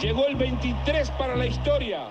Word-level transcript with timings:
Llegó 0.00 0.26
el 0.26 0.34
23 0.34 1.10
para 1.10 1.36
la 1.36 1.44
historia. 1.44 2.08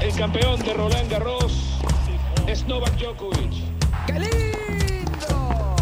El 0.00 0.14
campeón 0.14 0.60
de 0.60 0.74
Roland 0.74 1.10
Garros 1.10 1.80
es 2.46 2.64
Novak 2.68 2.96
Djokovic. 2.98 3.52
¡Qué 4.06 4.12
lindo! 4.12 5.76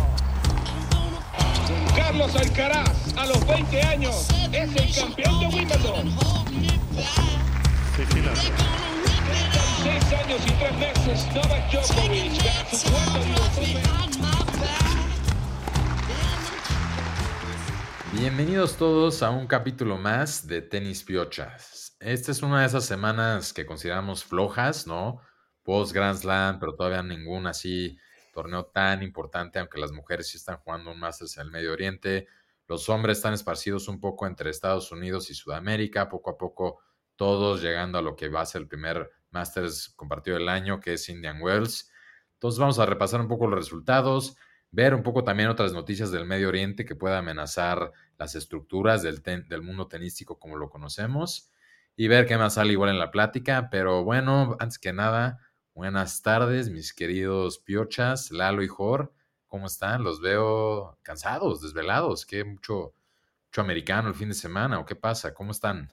Carlos 1.95 2.35
Alcaraz, 2.35 3.15
a 3.19 3.27
los 3.27 3.47
20 3.47 3.83
años, 3.83 4.29
es 4.51 4.75
el 4.75 4.95
campeón 4.95 5.41
de 5.41 5.47
Wimbledon. 5.49 6.19
Seis 9.83 10.13
años 10.15 10.41
y 10.47 10.51
tres 10.53 10.73
meses, 10.79 11.27
Novak 11.35 11.71
Djokovic 11.71 12.43
gana 12.43 12.71
su 12.73 12.91
cuarto 12.91 14.48
Bienvenidos 18.19 18.77
todos 18.77 19.23
a 19.23 19.31
un 19.31 19.47
capítulo 19.47 19.97
más 19.97 20.45
de 20.45 20.61
Tenis 20.61 21.05
Piochas. 21.05 21.97
Esta 22.01 22.33
es 22.33 22.43
una 22.43 22.63
de 22.63 22.67
esas 22.67 22.85
semanas 22.85 23.53
que 23.53 23.65
consideramos 23.65 24.25
flojas, 24.25 24.89
¿no? 24.89 25.21
Post 25.63 25.93
Grand 25.93 26.19
Slam, 26.19 26.59
pero 26.59 26.75
todavía 26.75 27.01
ningún 27.05 27.47
así 27.47 27.97
torneo 28.35 28.67
tan 28.67 29.05
importante, 29.05 29.61
aunque 29.61 29.79
las 29.79 29.93
mujeres 29.93 30.27
sí 30.27 30.37
están 30.37 30.57
jugando 30.57 30.91
un 30.91 30.99
Masters 30.99 31.37
en 31.37 31.45
el 31.45 31.53
Medio 31.53 31.73
Oriente. 31.73 32.27
Los 32.67 32.89
hombres 32.89 33.19
están 33.19 33.35
esparcidos 33.35 33.87
un 33.87 34.01
poco 34.01 34.27
entre 34.27 34.51
Estados 34.51 34.91
Unidos 34.91 35.31
y 35.31 35.35
Sudamérica, 35.35 36.09
poco 36.09 36.31
a 36.31 36.37
poco 36.37 36.81
todos 37.15 37.63
llegando 37.63 37.99
a 37.99 38.03
lo 38.03 38.17
que 38.17 38.29
va 38.29 38.41
a 38.41 38.47
ser 38.47 38.63
el 38.63 38.69
primer 38.69 39.09
Masters 39.31 39.91
compartido 39.95 40.39
del 40.39 40.49
año, 40.49 40.81
que 40.81 40.95
es 40.95 41.09
Indian 41.09 41.41
Wells. 41.41 41.89
Entonces 42.33 42.59
vamos 42.59 42.81
a 42.81 42.87
repasar 42.87 43.21
un 43.21 43.29
poco 43.29 43.47
los 43.47 43.61
resultados 43.61 44.37
ver 44.71 44.95
un 44.95 45.03
poco 45.03 45.25
también 45.25 45.49
otras 45.49 45.73
noticias 45.73 46.11
del 46.11 46.27
Medio 46.27 46.49
Oriente 46.49 46.85
que 46.85 46.95
pueda 46.95 47.19
amenazar 47.19 47.93
las 48.19 48.35
estructuras 48.35 49.03
del, 49.03 49.23
del, 49.23 49.63
mundo 49.63 49.89
tenístico 49.89 50.39
como 50.39 50.57
lo 50.57 50.69
conocemos 50.69 51.51
y 51.97 52.09
ver 52.09 52.27
qué 52.27 52.37
más 52.37 52.55
sale 52.55 52.73
igual 52.73 52.91
en 52.91 52.99
la 52.99 53.11
plática. 53.11 53.71
Pero 53.71 54.05
bueno, 54.05 54.57
antes 54.61 54.79
que 54.79 54.93
nada, 54.93 55.39
buenas 55.73 56.23
tardes, 56.23 56.69
mis 56.69 56.93
queridos 56.93 57.59
piochas, 57.59 58.31
Lalo 58.31 58.63
y 58.63 58.69
Jor. 58.69 59.15
¿Cómo 59.47 59.67
están? 59.67 60.05
Los 60.05 60.21
veo 60.21 60.99
cansados, 61.03 61.63
desvelados. 61.63 62.27
¿Qué 62.27 62.45
mucho, 62.45 62.95
mucho 63.47 63.61
americano 63.61 64.09
el 64.09 64.15
fin 64.15 64.29
de 64.29 64.35
semana? 64.35 64.79
¿O 64.79 64.85
qué 64.85 64.95
pasa? 64.95 65.33
¿Cómo 65.33 65.53
están? 65.53 65.93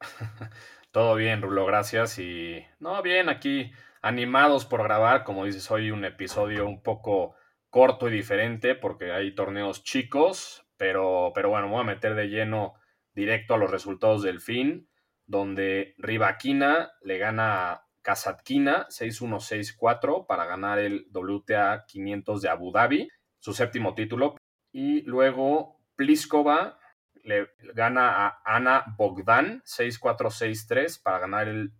Todo 0.90 1.14
bien, 1.16 1.42
Rulo, 1.42 1.66
gracias. 1.66 2.18
Y 2.18 2.64
no, 2.78 3.02
bien, 3.02 3.28
aquí 3.28 3.70
animados 4.00 4.64
por 4.64 4.82
grabar. 4.82 5.24
Como 5.24 5.44
dices, 5.44 5.70
hoy 5.70 5.90
un 5.90 6.04
episodio 6.04 6.66
un 6.66 6.82
poco 6.82 7.34
corto 7.68 8.08
y 8.08 8.12
diferente 8.12 8.74
porque 8.74 9.12
hay 9.12 9.34
torneos 9.34 9.84
chicos, 9.84 10.65
pero, 10.76 11.32
pero 11.34 11.48
bueno, 11.50 11.68
voy 11.68 11.80
a 11.80 11.84
meter 11.84 12.14
de 12.14 12.28
lleno 12.28 12.74
directo 13.14 13.54
a 13.54 13.58
los 13.58 13.70
resultados 13.70 14.22
del 14.22 14.40
fin, 14.40 14.88
donde 15.26 15.94
Rivaquina 15.98 16.92
le 17.02 17.18
gana 17.18 17.72
a 17.72 17.86
Kasatkina 18.02 18.86
6-1-6-4 18.88 20.26
para 20.26 20.44
ganar 20.44 20.78
el 20.78 21.08
WTA 21.12 21.84
500 21.86 22.42
de 22.42 22.48
Abu 22.48 22.70
Dhabi, 22.70 23.08
su 23.40 23.52
séptimo 23.52 23.94
título, 23.94 24.36
y 24.70 25.02
luego 25.02 25.80
Pliskova 25.96 26.78
le 27.24 27.48
gana 27.74 28.26
a 28.26 28.40
Ana 28.44 28.84
Bogdan 28.96 29.62
6-4-6-3 29.64 31.02
para 31.02 31.18
ganar 31.18 31.48
el 31.48 31.72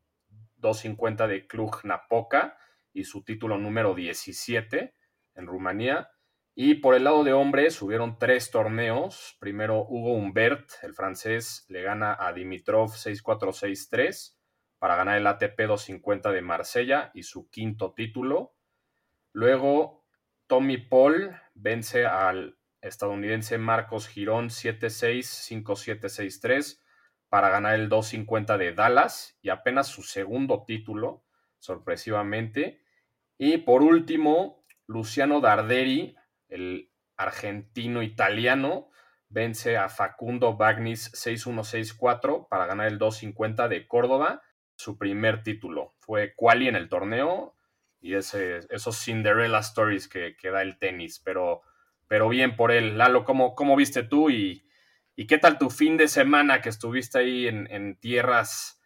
250 0.56 1.29
de 1.29 1.47
Cluj 1.47 1.85
Napoca 1.85 2.59
y 2.93 3.05
su 3.05 3.23
título 3.23 3.59
número 3.59 3.95
17 3.95 4.95
en 5.35 5.47
Rumanía. 5.47 6.11
Y 6.59 6.77
por 6.77 6.94
el 6.94 7.05
lado 7.05 7.22
de 7.22 7.34
hombres 7.34 7.83
hubieron 7.83 8.19
tres 8.19 8.50
torneos. 8.50 9.37
Primero 9.39 9.83
Hugo 9.83 10.15
Humbert, 10.15 10.71
el 10.83 10.94
francés, 10.94 11.67
le 11.69 11.83
gana 11.83 12.17
a 12.19 12.33
Dimitrov 12.33 12.93
6-4-6-3 12.93 14.39
para 14.78 14.97
ganar 14.97 15.19
el 15.19 15.27
ATP 15.27 15.67
250 15.67 16.33
de 16.33 16.41
Marsella 16.41 17.11
y 17.12 17.25
su 17.25 17.50
quinto 17.50 17.93
título. 17.93 18.55
Luego 19.33 20.06
Tommy 20.47 20.78
Paul 20.78 21.39
vence 21.53 22.06
al 22.06 22.56
estadounidense 22.81 23.59
Marcos 23.59 24.09
Girón 24.09 24.49
7-6-5-7-6-3 24.49 26.81
para 27.28 27.50
ganar 27.50 27.75
el 27.75 27.91
250 27.91 28.56
de 28.56 28.73
Dallas 28.73 29.37
y 29.43 29.50
apenas 29.50 29.88
su 29.88 30.03
segundo 30.03 30.65
título, 30.67 31.23
sorpresivamente. 31.59 32.81
Y 33.37 33.59
por 33.59 33.83
último, 33.83 34.65
Luciano 34.87 35.43
Darderi, 35.43 36.17
el 36.49 36.91
argentino 37.17 38.03
italiano, 38.03 38.91
vence 39.29 39.77
a 39.77 39.89
Facundo 39.89 40.57
Bagnis 40.57 41.12
6-1-6-4 41.12 42.49
para 42.49 42.67
ganar 42.67 42.87
el 42.87 42.99
250 42.99 43.69
de 43.69 43.87
Córdoba, 43.87 44.43
su 44.77 44.99
primer 44.99 45.43
título. 45.43 45.95
Fue 45.99 46.35
quali 46.37 46.69
en 46.69 46.77
el 46.77 46.89
torneo 46.89 47.55
y 48.01 48.15
ese, 48.15 48.61
esos 48.71 49.03
Cinderella 49.03 49.59
Stories 49.59 50.09
que, 50.09 50.37
que 50.37 50.51
da 50.51 50.62
el 50.62 50.79
tenis, 50.79 51.21
pero, 51.25 51.62
pero 52.06 52.29
bien 52.29 52.56
por 52.56 52.71
él. 52.71 52.99
Lalo, 52.99 53.25
¿cómo, 53.25 53.55
cómo 53.55 53.75
viste 53.75 54.03
tú 54.03 54.31
y, 54.31 54.69
y, 55.17 55.27
qué 55.27 55.39
tal 55.39 55.59
tu 55.59 55.71
fin 55.71 55.97
de 55.97 56.09
semana 56.09 56.61
que 56.61 56.69
estuviste 56.69 57.19
ahí 57.19 57.49
en, 57.49 57.97
tierras 57.99 58.81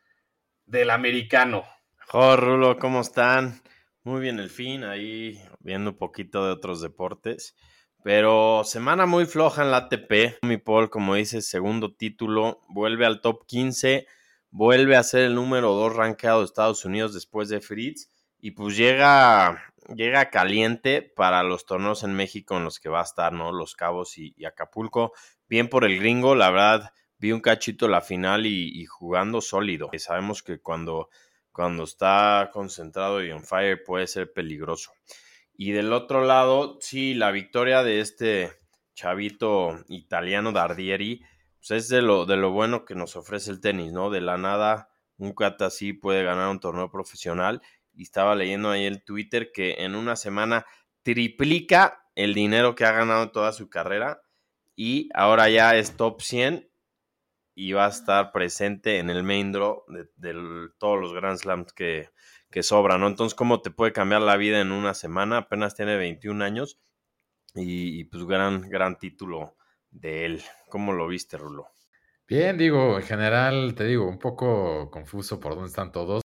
del 0.65 0.91
americano? 0.91 1.65
Rulo, 2.13 2.79
¿cómo 2.79 3.01
están? 3.01 3.61
Muy 4.03 4.23
bien 4.23 4.39
el 4.39 4.49
fin, 4.49 4.83
ahí 4.85 5.39
viendo 5.59 5.91
un 5.91 5.97
poquito 5.99 6.47
de 6.47 6.53
otros 6.53 6.81
deportes. 6.81 7.55
Pero 8.03 8.63
semana 8.65 9.05
muy 9.05 9.27
floja 9.27 9.63
en 9.63 9.71
la 9.71 9.77
ATP. 9.77 10.39
Mi 10.43 10.57
Paul, 10.57 10.89
como 10.89 11.17
dice, 11.17 11.43
segundo 11.43 11.95
título, 11.95 12.63
vuelve 12.71 13.05
al 13.05 13.21
top 13.21 13.45
15, 13.47 14.07
vuelve 14.51 14.97
a 14.97 15.03
ser 15.03 15.25
el 15.27 15.35
número 15.35 15.75
2 15.75 15.97
rankeado 15.97 16.39
de 16.39 16.47
Estados 16.47 16.87
Unidos 16.87 17.13
después 17.13 17.51
de 17.51 17.61
Fritz. 17.61 18.09
Y 18.39 18.53
pues 18.53 18.75
llega, 18.75 19.63
llega 19.95 20.31
caliente 20.31 21.03
para 21.03 21.43
los 21.43 21.67
torneos 21.67 22.03
en 22.03 22.15
México 22.15 22.57
en 22.57 22.65
los 22.65 22.81
que 22.81 22.89
va 22.89 23.01
a 23.01 23.05
estar, 23.05 23.35
¿no? 23.35 23.53
Los 23.53 23.77
Cabos 23.77 24.17
y, 24.17 24.35
Acapulco. 24.47 25.13
Bien 25.47 25.69
por 25.69 25.85
el 25.85 25.99
gringo, 25.99 26.35
la 26.35 26.51
verdad, 26.51 26.95
vi 27.19 27.33
un 27.33 27.41
cachito 27.41 27.87
la 27.87 28.01
final 28.01 28.47
y, 28.47 28.81
y 28.81 28.87
jugando 28.87 29.43
sólido. 29.43 29.91
Y 29.93 29.99
sabemos 29.99 30.43
que 30.43 30.59
cuando 30.59 31.11
cuando 31.53 31.85
está 31.85 32.51
concentrado 32.53 33.25
y 33.25 33.31
on 33.33 33.45
fire 33.45 33.83
puede 33.85 34.07
ser 34.07 34.33
peligroso. 34.33 34.93
Y 35.55 35.73
del 35.73 35.93
otro 35.93 36.25
lado, 36.25 36.79
sí, 36.81 37.15
la 37.15 37.31
victoria 37.31 37.83
de 37.83 38.01
este 38.01 38.53
chavito 38.95 39.85
italiano 39.89 40.53
Dardieri, 40.53 41.23
pues 41.59 41.71
es 41.71 41.89
de 41.89 42.03
lo, 42.03 42.27
de 42.27 42.37
lo 42.37 42.51
bueno 42.51 42.85
que 42.85 42.95
nos 42.95 43.17
ofrece 43.17 43.51
el 43.51 43.61
tenis, 43.61 43.93
¿no? 43.93 44.11
De 44.11 44.21
la 44.21 44.39
nada, 44.39 44.89
un 45.19 45.33
cata 45.33 45.67
así 45.67 45.93
puede 45.93 46.25
ganar 46.25 46.49
un 46.49 46.61
torneo 46.61 46.91
profesional. 46.91 47.61
Y 47.93 48.05
estaba 48.05 48.35
leyendo 48.35 48.71
ahí 48.71 48.87
el 48.87 49.05
Twitter 49.05 49.51
que 49.53 49.85
en 49.85 49.95
una 49.95 50.17
semana 50.17 50.65
triplica 51.03 52.07
el 52.15 52.35
dinero 52.35 52.75
que 52.75 52.85
ha 52.85 52.93
ganado 52.93 53.31
toda 53.31 53.53
su 53.53 53.69
carrera 53.69 54.23
y 54.77 55.11
ahora 55.15 55.51
ya 55.51 55.77
es 55.77 55.97
top 55.97 56.23
100 56.23 56.70
y 57.61 57.73
va 57.73 57.85
a 57.85 57.91
estar 57.91 58.33
presente 58.33 59.01
en 59.01 59.11
el 59.11 59.23
main 59.23 59.53
draw 59.53 59.85
de, 59.89 60.71
todos 60.79 60.99
los 60.99 61.13
Grand 61.13 61.37
Slams 61.37 61.75
que, 61.75 62.09
que 62.51 62.63
sobran, 62.63 63.03
¿no? 63.03 63.07
Entonces, 63.07 63.37
¿cómo 63.37 63.61
te 63.61 63.71
puede 63.71 63.93
cambiar 63.93 64.23
la 64.23 64.39
vida 64.39 64.63
en 64.63 64.73
una 64.73 64.95
semana? 64.95 65.37
Apenas 65.37 65.75
tiene 65.75 65.99
21 65.99 66.43
años 66.43 66.81
y, 67.55 68.05
pues 68.05 68.25
gran, 68.25 68.63
gran 68.71 68.99
título 68.99 69.59
de 69.91 70.25
él. 70.25 70.43
¿Cómo 70.71 70.95
lo 70.95 71.07
viste, 71.07 71.37
Rulo? 71.37 71.67
Bien, 72.27 72.57
digo, 72.57 72.97
en 72.97 73.03
general, 73.03 73.75
te 73.75 73.85
digo, 73.85 74.09
un 74.09 74.19
poco 74.19 74.91
confuso 74.91 75.39
por 75.39 75.55
dónde 75.55 75.69
están 75.69 75.93
todos. 75.93 76.23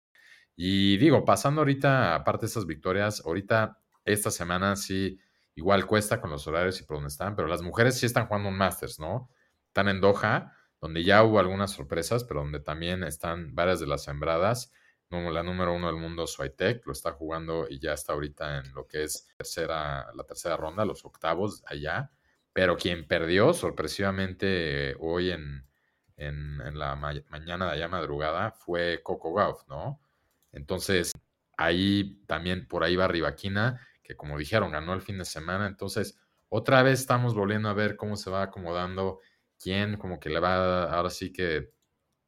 Y 0.55 0.99
digo, 0.99 1.25
pasando 1.25 1.63
ahorita, 1.63 2.15
aparte 2.15 2.43
de 2.43 2.49
estas 2.49 2.67
victorias, 2.67 3.23
ahorita, 3.25 3.81
esta 4.05 4.31
semana 4.31 4.77
sí, 4.77 5.19
igual 5.55 5.87
cuesta 5.87 6.21
con 6.21 6.29
los 6.29 6.47
horarios 6.47 6.79
y 6.79 6.85
por 6.85 6.99
dónde 6.99 7.09
están, 7.09 7.35
pero 7.35 7.49
las 7.49 7.63
mujeres 7.63 7.99
sí 7.99 8.05
están 8.05 8.27
jugando 8.27 8.51
un 8.51 8.59
Masters, 8.59 9.01
¿no? 9.01 9.31
Están 9.69 9.89
en 9.89 10.03
Doha 10.03 10.53
donde 10.83 11.05
ya 11.05 11.23
hubo 11.23 11.39
algunas 11.39 11.71
sorpresas, 11.71 12.25
pero 12.25 12.41
donde 12.41 12.59
también 12.59 13.05
están 13.05 13.55
varias 13.55 13.79
de 13.79 13.87
las 13.87 14.03
sembradas. 14.03 14.73
la 15.11 15.43
número 15.45 15.75
uno 15.75 15.87
del 15.87 15.97
mundo, 15.97 16.27
Swiatek, 16.27 16.85
lo 16.87 16.93
está 16.93 17.13
jugando 17.13 17.69
y 17.71 17.79
ya 17.79 17.93
está 17.93 18.15
ahorita 18.15 18.59
en 18.59 18.75
lo 18.75 18.89
que 18.89 19.05
es 19.05 19.29
tercera, 19.37 20.13
la 20.13 20.25
tercera 20.25 20.57
ronda, 20.57 20.85
los 20.85 21.05
octavos 21.05 21.63
allá. 21.67 22.11
Pero 22.53 22.77
quien 22.77 23.07
perdió 23.07 23.55
sorpresivamente 23.55 24.97
hoy 24.99 25.31
en, 25.31 25.65
en, 26.17 26.77
la 26.77 26.97
mañana 26.97 27.67
de 27.67 27.73
allá 27.73 27.87
madrugada 27.87 28.51
fue 28.51 29.03
Coco 29.05 29.33
Gauff, 29.33 29.63
¿no? 29.69 30.01
Entonces, 30.51 31.13
ahí 31.57 32.21
también 32.27 32.67
por 32.67 32.83
ahí 32.83 32.97
va 32.97 33.07
Rivaquina, 33.07 33.87
que 34.03 34.17
como 34.17 34.37
dijeron, 34.37 34.73
ganó 34.73 34.95
el 34.95 35.01
fin 35.01 35.19
de 35.19 35.25
semana. 35.27 35.69
Entonces, 35.69 36.19
otra 36.49 36.83
vez 36.83 37.01
estamos 37.01 37.35
volviendo 37.35 37.69
a 37.69 37.75
ver 37.75 37.97
cómo 37.97 38.17
se 38.17 38.31
va 38.31 38.43
acomodando, 38.43 39.21
quién 39.63 39.97
como 39.97 40.19
que 40.19 40.29
le 40.29 40.41
va 40.41 40.93
ahora 40.93 41.11
sí 41.11 41.33
que 41.33 41.73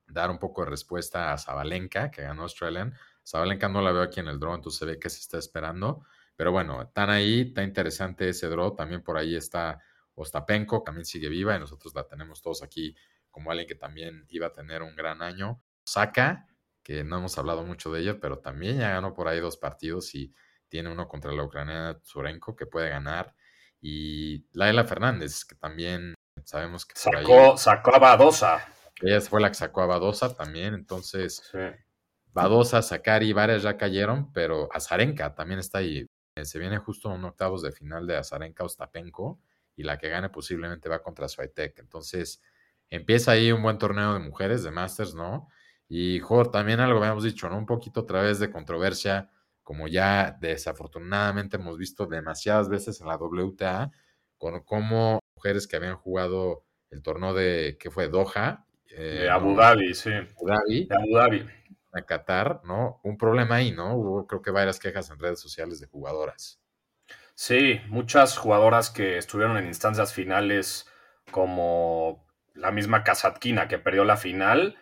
dar 0.06 0.30
un 0.30 0.38
poco 0.38 0.64
de 0.64 0.70
respuesta 0.70 1.32
a 1.32 1.38
Zabalenka, 1.38 2.10
que 2.10 2.22
ganó 2.22 2.42
Australian. 2.42 2.94
Zabalenka 3.26 3.68
no 3.68 3.82
la 3.82 3.92
veo 3.92 4.02
aquí 4.02 4.20
en 4.20 4.28
el 4.28 4.38
draw, 4.38 4.54
entonces 4.54 4.78
se 4.78 4.86
ve 4.86 4.98
que 4.98 5.10
se 5.10 5.20
está 5.20 5.38
esperando. 5.38 6.04
Pero 6.36 6.52
bueno, 6.52 6.82
están 6.82 7.10
ahí, 7.10 7.42
está 7.48 7.62
interesante 7.62 8.28
ese 8.28 8.48
draw. 8.48 8.74
También 8.74 9.02
por 9.02 9.16
ahí 9.16 9.34
está 9.34 9.80
Ostapenko, 10.14 10.82
también 10.82 11.04
sigue 11.04 11.28
viva 11.28 11.56
y 11.56 11.60
nosotros 11.60 11.94
la 11.94 12.06
tenemos 12.06 12.42
todos 12.42 12.62
aquí 12.62 12.94
como 13.30 13.50
alguien 13.50 13.66
que 13.66 13.74
también 13.74 14.26
iba 14.28 14.48
a 14.48 14.52
tener 14.52 14.82
un 14.82 14.94
gran 14.94 15.22
año. 15.22 15.60
Saka, 15.84 16.46
que 16.82 17.02
no 17.02 17.18
hemos 17.18 17.36
hablado 17.38 17.64
mucho 17.64 17.90
de 17.92 18.00
ella, 18.02 18.20
pero 18.20 18.38
también 18.38 18.78
ya 18.78 18.90
ganó 18.90 19.14
por 19.14 19.28
ahí 19.28 19.40
dos 19.40 19.56
partidos 19.56 20.14
y 20.14 20.32
tiene 20.68 20.90
uno 20.90 21.08
contra 21.08 21.32
la 21.32 21.42
ucraniana 21.42 22.00
Zurenko 22.04 22.54
que 22.54 22.66
puede 22.66 22.90
ganar. 22.90 23.34
Y 23.80 24.46
Laila 24.52 24.84
Fernández, 24.84 25.44
que 25.44 25.56
también 25.56 26.14
sabemos 26.42 26.84
que 26.84 26.94
sacó, 26.96 27.56
sacó 27.56 27.94
a 27.94 27.98
Badosa. 27.98 28.66
Ella 29.00 29.20
fue 29.20 29.40
la 29.40 29.48
que 29.48 29.54
sacó 29.54 29.82
a 29.82 29.86
Badosa 29.86 30.34
también, 30.34 30.74
entonces 30.74 31.52
Badosa, 32.32 32.82
Sakari, 32.82 33.32
varias 33.32 33.62
ya 33.62 33.76
cayeron, 33.76 34.32
pero 34.32 34.68
Azarenka 34.72 35.34
también 35.34 35.60
está 35.60 35.78
ahí. 35.78 36.06
Eh, 36.36 36.44
se 36.44 36.58
viene 36.58 36.78
justo 36.78 37.08
un 37.08 37.24
octavos 37.24 37.62
de 37.62 37.70
final 37.70 38.06
de 38.06 38.16
Azarenka 38.16 38.64
Ostapenko 38.64 39.40
y 39.76 39.84
la 39.84 39.98
que 39.98 40.08
gane 40.08 40.30
posiblemente 40.30 40.88
va 40.88 41.02
contra 41.02 41.28
Swiatek. 41.28 41.78
Entonces 41.78 42.42
empieza 42.90 43.32
ahí 43.32 43.52
un 43.52 43.62
buen 43.62 43.78
torneo 43.78 44.14
de 44.14 44.18
mujeres, 44.18 44.64
de 44.64 44.72
Masters, 44.72 45.14
¿no? 45.14 45.48
Y 45.88 46.18
Jor, 46.20 46.50
también 46.50 46.80
algo 46.80 46.98
habíamos 46.98 47.22
dicho, 47.22 47.48
¿no? 47.48 47.56
Un 47.56 47.66
poquito 47.66 48.00
otra 48.00 48.20
vez 48.22 48.40
de 48.40 48.50
controversia, 48.50 49.30
como 49.62 49.86
ya 49.86 50.36
desafortunadamente 50.40 51.56
hemos 51.56 51.78
visto 51.78 52.06
demasiadas 52.06 52.68
veces 52.68 53.00
en 53.00 53.06
la 53.06 53.16
WTA, 53.16 53.92
con 54.38 54.60
cómo 54.64 55.20
mujeres 55.36 55.66
que 55.66 55.76
habían 55.76 55.96
jugado 55.96 56.64
el 56.90 57.02
torneo 57.02 57.34
de, 57.34 57.76
¿qué 57.80 57.90
fue? 57.90 58.08
Doha, 58.08 58.66
eh, 58.96 59.20
de 59.22 59.30
Abu 59.30 59.56
Dhabi, 59.56 59.94
sí. 59.94 60.10
Abu 60.12 60.46
Dhabi. 60.46 60.86
De 60.86 60.96
Abu 60.96 61.16
Dhabi. 61.16 61.46
A 61.92 62.02
Qatar, 62.02 62.60
¿no? 62.64 63.00
Un 63.04 63.16
problema 63.16 63.56
ahí, 63.56 63.72
¿no? 63.72 63.94
Hubo 63.94 64.26
creo 64.26 64.42
que 64.42 64.50
varias 64.50 64.78
quejas 64.78 65.10
en 65.10 65.18
redes 65.18 65.40
sociales 65.40 65.80
de 65.80 65.86
jugadoras. 65.86 66.60
Sí, 67.34 67.80
muchas 67.88 68.36
jugadoras 68.36 68.90
que 68.90 69.18
estuvieron 69.18 69.56
en 69.56 69.66
instancias 69.66 70.12
finales 70.12 70.88
como 71.30 72.24
la 72.54 72.70
misma 72.70 73.02
Kasatkina 73.02 73.66
que 73.66 73.78
perdió 73.78 74.04
la 74.04 74.16
final, 74.16 74.76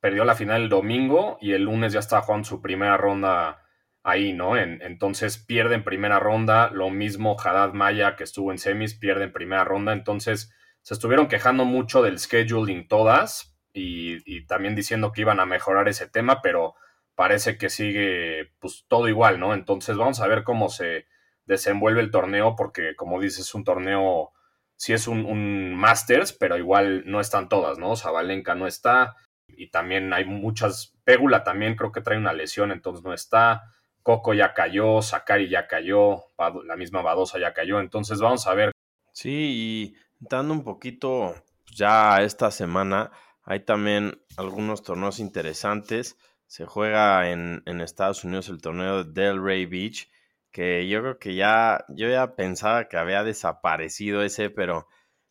perdió 0.00 0.24
la 0.24 0.34
final 0.34 0.62
el 0.62 0.68
domingo 0.68 1.38
y 1.40 1.52
el 1.52 1.62
lunes 1.62 1.92
ya 1.92 2.00
estaba 2.00 2.22
jugando 2.22 2.46
su 2.46 2.60
primera 2.60 2.96
ronda 2.96 3.65
ahí, 4.06 4.32
¿no? 4.32 4.56
En, 4.56 4.80
entonces 4.82 5.36
pierde 5.36 5.74
en 5.74 5.82
primera 5.82 6.20
ronda, 6.20 6.70
lo 6.70 6.90
mismo 6.90 7.36
Haddad 7.38 7.72
Maya 7.72 8.14
que 8.14 8.22
estuvo 8.22 8.52
en 8.52 8.58
semis, 8.58 8.94
pierde 8.94 9.24
en 9.24 9.32
primera 9.32 9.64
ronda, 9.64 9.92
entonces 9.92 10.54
se 10.82 10.94
estuvieron 10.94 11.26
quejando 11.26 11.64
mucho 11.64 12.02
del 12.02 12.20
scheduling 12.20 12.86
todas 12.86 13.58
y, 13.72 14.46
también 14.46 14.76
diciendo 14.76 15.10
que 15.10 15.22
iban 15.22 15.40
a 15.40 15.44
mejorar 15.44 15.88
ese 15.88 16.08
tema, 16.08 16.40
pero 16.40 16.76
parece 17.16 17.58
que 17.58 17.68
sigue 17.68 18.52
pues 18.60 18.84
todo 18.86 19.08
igual, 19.08 19.40
¿no? 19.40 19.54
Entonces 19.54 19.96
vamos 19.96 20.20
a 20.20 20.28
ver 20.28 20.44
cómo 20.44 20.68
se 20.68 21.06
desenvuelve 21.44 22.00
el 22.00 22.12
torneo, 22.12 22.54
porque 22.56 22.94
como 22.94 23.20
dices, 23.20 23.40
es 23.40 23.54
un 23.56 23.64
torneo, 23.64 24.30
sí 24.76 24.92
es 24.92 25.08
un, 25.08 25.26
un 25.26 25.74
Masters, 25.74 26.32
pero 26.32 26.56
igual 26.56 27.02
no 27.06 27.18
están 27.20 27.48
todas, 27.48 27.78
¿no? 27.78 27.96
Zabalenka 27.96 28.54
no 28.54 28.68
está, 28.68 29.16
y 29.48 29.70
también 29.70 30.12
hay 30.12 30.24
muchas, 30.24 30.96
Pégula 31.02 31.42
también 31.42 31.74
creo 31.74 31.90
que 31.90 32.02
trae 32.02 32.18
una 32.18 32.32
lesión, 32.32 32.70
entonces 32.70 33.04
no 33.04 33.12
está, 33.12 33.72
Coco 34.06 34.34
ya 34.34 34.54
cayó, 34.54 35.02
Sakari 35.02 35.48
ya 35.48 35.66
cayó, 35.66 36.26
la 36.64 36.76
misma 36.76 37.02
Badosa 37.02 37.40
ya 37.40 37.52
cayó, 37.52 37.80
entonces 37.80 38.20
vamos 38.20 38.46
a 38.46 38.54
ver. 38.54 38.70
Sí, 39.10 39.32
y 39.32 39.94
dando 40.20 40.54
un 40.54 40.62
poquito 40.62 41.34
pues, 41.64 41.76
ya 41.76 42.22
esta 42.22 42.52
semana, 42.52 43.10
hay 43.42 43.64
también 43.64 44.22
algunos 44.36 44.84
torneos 44.84 45.18
interesantes. 45.18 46.16
Se 46.46 46.66
juega 46.66 47.32
en, 47.32 47.64
Estados 47.80 48.22
Unidos 48.22 48.48
el 48.48 48.60
torneo 48.60 49.02
de 49.02 49.10
Delray 49.10 49.66
Beach, 49.66 50.08
que 50.52 50.86
yo 50.86 51.00
creo 51.00 51.18
que 51.18 51.34
ya, 51.34 51.84
yo 51.88 52.08
ya 52.08 52.36
pensaba 52.36 52.86
que 52.86 52.98
había 52.98 53.24
desaparecido 53.24 54.22
ese, 54.22 54.50
pero, 54.50 54.86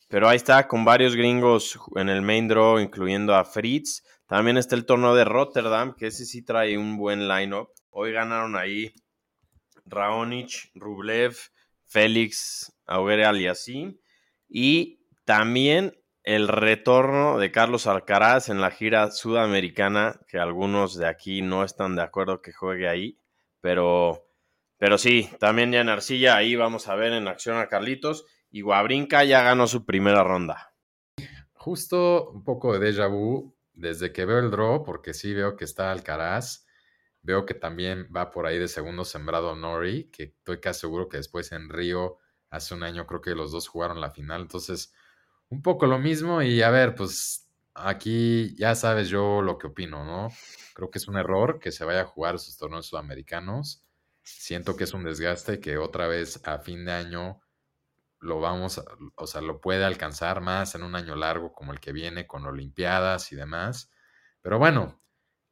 pero 0.10 0.28
ahí 0.28 0.36
está 0.36 0.68
con 0.68 0.84
varios 0.84 1.16
gringos 1.16 1.80
en 1.96 2.10
el 2.10 2.22
main 2.22 2.50
draw, 2.50 2.80
incluyendo 2.80 3.36
a 3.36 3.46
Fritz. 3.46 4.04
También 4.28 4.58
está 4.58 4.76
el 4.76 4.86
torneo 4.86 5.16
de 5.16 5.24
Rotterdam, 5.24 5.96
que 5.96 6.08
ese 6.08 6.26
sí 6.26 6.44
trae 6.44 6.78
un 6.78 6.98
buen 6.98 7.30
lineup. 7.30 7.70
Hoy 7.98 8.12
ganaron 8.12 8.58
ahí 8.58 8.94
Raonic, 9.86 10.70
Rublev, 10.76 11.38
Félix, 11.86 12.76
Auguere 12.86 13.24
Aliassime 13.24 13.96
y 14.50 15.00
también 15.24 15.98
el 16.24 16.50
retorno 16.50 17.38
de 17.38 17.52
Carlos 17.52 17.88
Alcaraz 17.88 18.50
en 18.50 18.60
la 18.60 18.70
gira 18.70 19.12
sudamericana, 19.12 20.20
que 20.28 20.38
algunos 20.40 20.98
de 20.98 21.08
aquí 21.08 21.42
no 21.42 21.64
están 21.64 21.96
de 21.96 22.02
acuerdo 22.02 22.42
que 22.42 22.52
juegue 22.52 22.90
ahí, 22.90 23.18
pero, 23.62 24.28
pero 24.76 24.98
sí, 24.98 25.30
también 25.40 25.72
ya 25.72 25.80
en 25.80 25.88
Arcilla, 25.88 26.36
ahí 26.36 26.58
vamos 26.58 26.90
a 26.90 26.96
ver 26.96 27.14
en 27.14 27.30
acción 27.30 27.58
a 27.60 27.70
Carlitos, 27.70 28.26
y 28.52 28.60
Guabrinca 28.60 29.24
ya 29.24 29.42
ganó 29.42 29.68
su 29.68 29.86
primera 29.86 30.22
ronda. 30.22 30.76
Justo 31.54 32.30
un 32.30 32.44
poco 32.44 32.78
de 32.78 32.92
déjà 32.92 33.10
vu 33.10 33.56
desde 33.72 34.12
que 34.12 34.26
veo 34.26 34.40
el 34.40 34.52
draw, 34.52 34.84
porque 34.84 35.14
sí 35.14 35.34
veo 35.34 35.56
que 35.56 35.64
está 35.64 35.94
Alcaraz, 35.94 36.65
veo 37.26 37.46
que 37.46 37.56
también 37.56 38.10
va 38.16 38.32
por 38.32 38.46
ahí 38.46 38.60
de 38.60 38.68
segundo 38.68 39.04
sembrado 39.04 39.56
Nori, 39.56 40.10
que 40.12 40.24
estoy 40.24 40.60
casi 40.60 40.82
seguro 40.82 41.10
que 41.10 41.18
después 41.18 41.52
en 41.52 41.70
Río 41.70 42.20
hace 42.50 42.76
un 42.76 42.84
año 42.84 43.08
creo 43.08 43.22
que 43.22 43.36
los 43.36 43.52
dos 43.52 43.68
jugaron 43.68 44.00
la 44.00 44.12
final, 44.12 44.44
entonces 44.44 44.94
un 45.50 45.62
poco 45.62 45.88
lo 45.88 46.00
mismo 46.00 46.42
y 46.42 46.62
a 46.62 46.70
ver, 46.70 46.96
pues 46.96 47.50
aquí 47.74 48.56
ya 48.58 48.76
sabes 48.76 49.10
yo 49.10 49.42
lo 49.42 49.58
que 49.58 49.68
opino, 49.68 50.06
¿no? 50.06 50.30
Creo 50.74 50.92
que 50.92 51.00
es 51.00 51.08
un 51.08 51.18
error 51.18 51.60
que 51.60 51.72
se 51.72 51.86
vaya 51.86 52.02
a 52.02 52.06
jugar 52.06 52.36
esos 52.36 52.58
torneos 52.58 52.88
sudamericanos. 52.88 53.84
Siento 54.24 54.76
que 54.76 54.86
es 54.86 54.94
un 54.94 55.04
desgaste 55.04 55.60
que 55.60 55.78
otra 55.78 56.08
vez 56.08 56.42
a 56.48 56.60
fin 56.60 56.86
de 56.86 56.94
año 56.94 57.42
lo 58.20 58.40
vamos, 58.40 58.80
a, 58.80 58.86
o 59.16 59.28
sea, 59.28 59.42
lo 59.42 59.62
puede 59.62 59.84
alcanzar 59.86 60.42
más 60.42 60.76
en 60.76 60.84
un 60.84 60.96
año 60.96 61.16
largo 61.16 61.54
como 61.54 61.74
el 61.74 61.80
que 61.80 61.92
viene 61.92 62.28
con 62.28 62.46
Olimpiadas 62.46 63.32
y 63.32 63.36
demás. 63.36 63.92
Pero 64.42 64.58
bueno, 64.60 65.02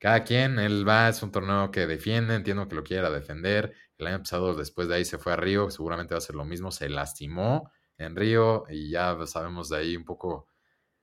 cada 0.03 0.25
quien, 0.25 0.59
él 0.59 0.85
va, 0.85 1.07
es 1.07 1.23
un 1.23 1.31
torneo 1.31 1.71
que 1.71 1.87
defiende, 1.87 2.35
entiendo 2.35 2.67
que 2.67 2.75
lo 2.75 2.83
quiera 2.83 3.09
defender. 3.09 3.73
El 3.97 4.07
año 4.07 4.19
pasado, 4.19 4.53
después 4.53 4.89
de 4.89 4.95
ahí, 4.95 5.05
se 5.05 5.17
fue 5.17 5.31
a 5.31 5.37
Río, 5.37 5.69
seguramente 5.69 6.13
va 6.13 6.17
a 6.17 6.21
ser 6.21 6.35
lo 6.35 6.43
mismo, 6.43 6.71
se 6.71 6.89
lastimó 6.89 7.71
en 7.97 8.17
Río 8.17 8.65
y 8.69 8.89
ya 8.89 9.17
sabemos 9.27 9.69
de 9.69 9.77
ahí 9.77 9.95
un 9.95 10.03
poco 10.03 10.49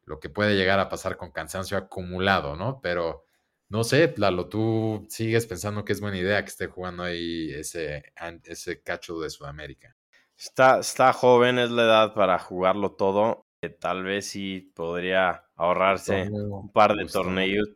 lo 0.05 0.21
que 0.21 0.29
puede 0.29 0.55
llegar 0.55 0.79
a 0.81 0.91
pasar 0.91 1.17
con 1.17 1.33
cansancio 1.33 1.79
acumulado, 1.79 2.57
¿no? 2.57 2.83
Pero 2.83 3.25
no 3.71 3.85
sé, 3.85 4.13
Lalo, 4.19 4.51
tú 4.51 5.07
sigues 5.09 5.47
pensando 5.47 5.83
que 5.83 5.95
es 5.95 6.03
buena 6.03 6.19
idea 6.19 6.43
que 6.43 6.51
esté 6.51 6.67
jugando 6.67 7.03
ahí 7.03 7.55
ese, 7.55 8.13
ese 8.45 8.83
cacho 8.83 9.19
de 9.19 9.31
Sudamérica. 9.31 9.97
Está, 10.37 10.81
está 10.81 11.15
joven, 11.15 11.59
es 11.59 11.71
la 11.71 11.85
edad 11.85 12.13
para 12.13 12.39
jugarlo 12.39 12.93
todo. 12.97 13.47
Tal 13.81 14.03
vez 14.03 14.27
sí 14.27 14.73
podría 14.75 15.47
ahorrarse 15.57 16.29
un 16.31 16.71
par 16.71 16.95
de 16.97 17.07
torneos, 17.07 17.67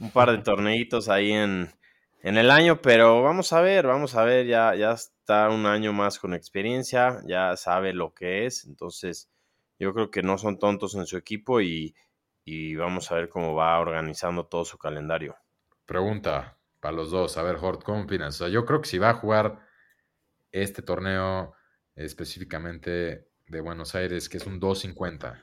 un 0.00 0.10
par 0.10 0.30
de 0.30 0.38
torneitos 0.38 1.08
ahí 1.08 1.32
en, 1.32 1.72
en 2.22 2.36
el 2.36 2.50
año, 2.50 2.80
pero 2.82 3.22
vamos 3.22 3.52
a 3.52 3.60
ver, 3.60 3.86
vamos 3.86 4.14
a 4.14 4.24
ver, 4.24 4.46
ya, 4.46 4.74
ya 4.74 4.92
está 4.92 5.48
un 5.50 5.66
año 5.66 5.92
más 5.92 6.18
con 6.18 6.34
experiencia, 6.34 7.20
ya 7.26 7.56
sabe 7.56 7.92
lo 7.92 8.14
que 8.14 8.46
es, 8.46 8.64
entonces 8.64 9.30
yo 9.78 9.92
creo 9.94 10.10
que 10.10 10.22
no 10.22 10.38
son 10.38 10.58
tontos 10.58 10.94
en 10.94 11.06
su 11.06 11.16
equipo 11.16 11.60
y, 11.60 11.94
y 12.44 12.74
vamos 12.74 13.10
a 13.10 13.14
ver 13.14 13.28
cómo 13.28 13.54
va 13.54 13.78
organizando 13.78 14.46
todo 14.46 14.64
su 14.64 14.78
calendario. 14.78 15.36
Pregunta 15.86 16.58
para 16.80 16.96
los 16.96 17.10
dos, 17.10 17.36
a 17.36 17.42
ver, 17.42 17.56
Hort, 17.60 17.82
¿cómo 17.82 18.02
opinas? 18.02 18.36
O 18.36 18.44
sea, 18.44 18.48
yo 18.48 18.64
creo 18.64 18.80
que 18.80 18.88
si 18.88 18.98
va 18.98 19.10
a 19.10 19.14
jugar 19.14 19.60
este 20.52 20.82
torneo 20.82 21.54
específicamente 21.94 23.28
de 23.46 23.60
Buenos 23.60 23.94
Aires, 23.94 24.28
que 24.28 24.36
es 24.36 24.46
un 24.46 24.60
250, 24.60 25.42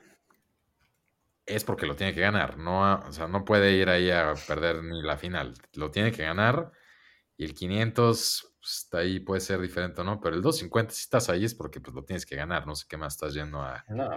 es 1.46 1.64
porque 1.64 1.86
lo 1.86 1.96
tiene 1.96 2.14
que 2.14 2.22
ganar. 2.22 2.58
No, 2.58 2.96
o 2.96 3.12
sea, 3.12 3.28
no 3.28 3.46
puede 3.46 3.74
ir 3.74 3.90
ahí 3.90 4.10
a 4.12 4.34
perder 4.48 4.84
ni 4.84 5.02
la 5.02 5.18
final. 5.18 5.54
Lo 5.74 5.92
tiene 5.92 6.12
que 6.12 6.24
ganar. 6.24 6.72
Y 7.38 7.46
el 7.46 7.54
500 7.54 8.56
pues, 8.60 8.78
está 8.84 9.00
ahí, 9.00 9.20
puede 9.20 9.42
ser 9.42 9.60
diferente 9.60 10.02
o 10.02 10.04
no, 10.04 10.20
pero 10.20 10.36
el 10.36 10.42
250 10.42 10.94
si 10.94 11.02
estás 11.02 11.30
ahí 11.30 11.46
es 11.46 11.54
porque 11.54 11.80
pues, 11.80 11.94
lo 11.94 12.04
tienes 12.04 12.26
que 12.26 12.36
ganar. 12.36 12.66
No 12.66 12.76
sé 12.76 12.86
qué 12.90 12.98
más 12.98 13.14
estás 13.14 13.34
yendo 13.34 13.62
a 13.62 13.84
no, 13.90 14.10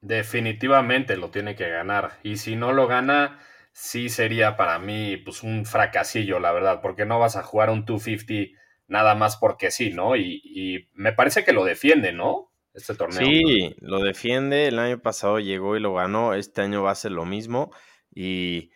definitivamente 0.00 1.16
lo 1.16 1.30
tiene 1.30 1.56
que 1.56 1.68
ganar. 1.68 2.18
Y 2.22 2.36
si 2.36 2.54
no 2.54 2.72
lo 2.72 2.86
gana, 2.86 3.40
sí 3.72 4.08
sería 4.08 4.56
para 4.56 4.78
mí 4.78 5.16
pues 5.16 5.42
un 5.42 5.64
fracasillo, 5.66 6.38
la 6.38 6.52
verdad, 6.52 6.80
porque 6.82 7.04
no 7.04 7.18
vas 7.18 7.36
a 7.36 7.42
jugar 7.42 7.70
un 7.70 7.84
250 7.84 8.56
nada 8.86 9.14
más 9.14 9.36
porque 9.36 9.70
sí, 9.70 9.90
¿no? 9.90 10.16
Y, 10.16 10.40
y 10.44 10.88
me 10.94 11.12
parece 11.12 11.44
que 11.44 11.52
lo 11.52 11.64
defiende, 11.64 12.12
¿no? 12.12 12.47
Este 12.74 12.94
torneo. 12.94 13.18
Sí, 13.18 13.74
lo 13.80 14.00
defiende. 14.00 14.68
El 14.68 14.78
año 14.78 15.00
pasado 15.00 15.40
llegó 15.40 15.76
y 15.76 15.80
lo 15.80 15.94
ganó. 15.94 16.34
Este 16.34 16.62
año 16.62 16.82
va 16.82 16.92
a 16.92 16.96
ser 16.96 17.12
lo 17.12 17.24
mismo. 17.24 17.72
Y, 18.14 18.70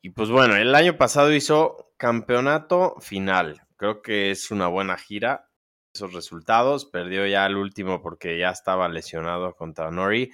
y 0.00 0.10
pues 0.10 0.30
bueno, 0.30 0.56
el 0.56 0.74
año 0.74 0.96
pasado 0.96 1.32
hizo 1.32 1.92
campeonato 1.96 2.96
final. 3.00 3.62
Creo 3.76 4.02
que 4.02 4.30
es 4.30 4.50
una 4.50 4.68
buena 4.68 4.96
gira. 4.96 5.48
Esos 5.94 6.14
resultados. 6.14 6.86
Perdió 6.86 7.26
ya 7.26 7.46
el 7.46 7.56
último 7.56 8.00
porque 8.00 8.38
ya 8.38 8.50
estaba 8.50 8.88
lesionado 8.88 9.54
contra 9.54 9.90
Nori. 9.90 10.32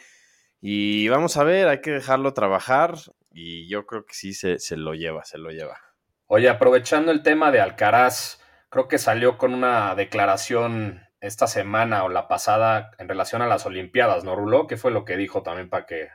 Y 0.61 1.09
vamos 1.09 1.37
a 1.37 1.45
ver, 1.45 1.69
hay 1.69 1.81
que 1.81 1.93
dejarlo 1.93 2.35
trabajar. 2.35 2.95
Y 3.31 3.69
yo 3.69 3.87
creo 3.87 4.05
que 4.05 4.15
sí 4.15 4.33
se, 4.33 4.59
se 4.59 4.77
lo 4.77 4.95
lleva, 4.95 5.25
se 5.25 5.39
lo 5.39 5.51
lleva. 5.51 5.79
Oye, 6.27 6.49
aprovechando 6.49 7.11
el 7.11 7.23
tema 7.23 7.51
de 7.51 7.61
Alcaraz, 7.61 8.41
creo 8.69 8.87
que 8.87 8.99
salió 8.99 9.39
con 9.39 9.55
una 9.55 9.95
declaración 9.95 11.08
esta 11.21 11.47
semana 11.47 12.05
o 12.05 12.09
la 12.09 12.29
pasada 12.29 12.93
en 12.99 13.09
relación 13.09 13.43
a 13.43 13.47
las 13.47 13.67
Olimpiadas, 13.67 14.25
¿no, 14.25 14.37
Rulo? 14.37 14.67
¿Qué 14.67 14.77
fue 14.77 14.91
lo 14.91 15.05
que 15.05 15.17
dijo 15.17 15.43
también 15.43 15.69
para 15.71 15.87
que 15.87 16.09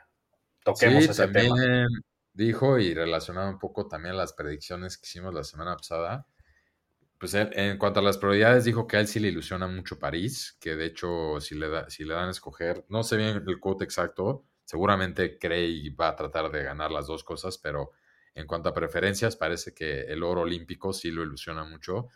toquemos 0.64 1.04
Sí, 1.04 1.10
ese 1.10 1.26
también 1.26 1.54
tema? 1.54 1.56
dijo 2.32 2.78
y 2.78 2.94
relacionado 2.94 3.48
un 3.50 3.58
poco 3.58 3.86
también 3.88 4.14
a 4.14 4.18
las 4.18 4.32
predicciones 4.32 4.98
que 4.98 5.06
hicimos 5.06 5.34
la 5.34 5.44
semana 5.44 5.76
pasada. 5.76 6.26
Pues 7.18 7.34
él, 7.34 7.50
en 7.54 7.78
cuanto 7.78 8.00
a 8.00 8.02
las 8.02 8.18
prioridades, 8.18 8.64
dijo 8.64 8.86
que 8.86 8.96
a 8.96 9.00
él 9.00 9.06
sí 9.08 9.20
le 9.20 9.28
ilusiona 9.28 9.66
mucho 9.66 9.98
París, 9.98 10.56
que 10.60 10.76
de 10.76 10.86
hecho, 10.86 11.40
si 11.40 11.54
le, 11.54 11.68
da, 11.68 11.88
si 11.90 12.04
le 12.04 12.14
dan 12.14 12.28
a 12.28 12.30
escoger, 12.32 12.84
no 12.88 13.02
sé 13.02 13.16
bien 13.16 13.42
el 13.46 13.60
quote 13.60 13.84
exacto, 13.84 14.44
seguramente 14.64 15.38
cree 15.38 15.66
y 15.68 15.90
va 15.90 16.08
a 16.08 16.16
tratar 16.16 16.50
de 16.50 16.62
ganar 16.64 16.90
las 16.90 17.06
dos 17.06 17.24
cosas, 17.24 17.58
pero 17.58 17.92
en 18.34 18.46
cuanto 18.46 18.68
a 18.68 18.74
preferencias, 18.74 19.36
parece 19.36 19.72
que 19.74 20.02
el 20.02 20.22
oro 20.22 20.42
olímpico 20.42 20.92
sí 20.92 21.10
lo 21.10 21.22
ilusiona 21.22 21.64
mucho. 21.64 22.08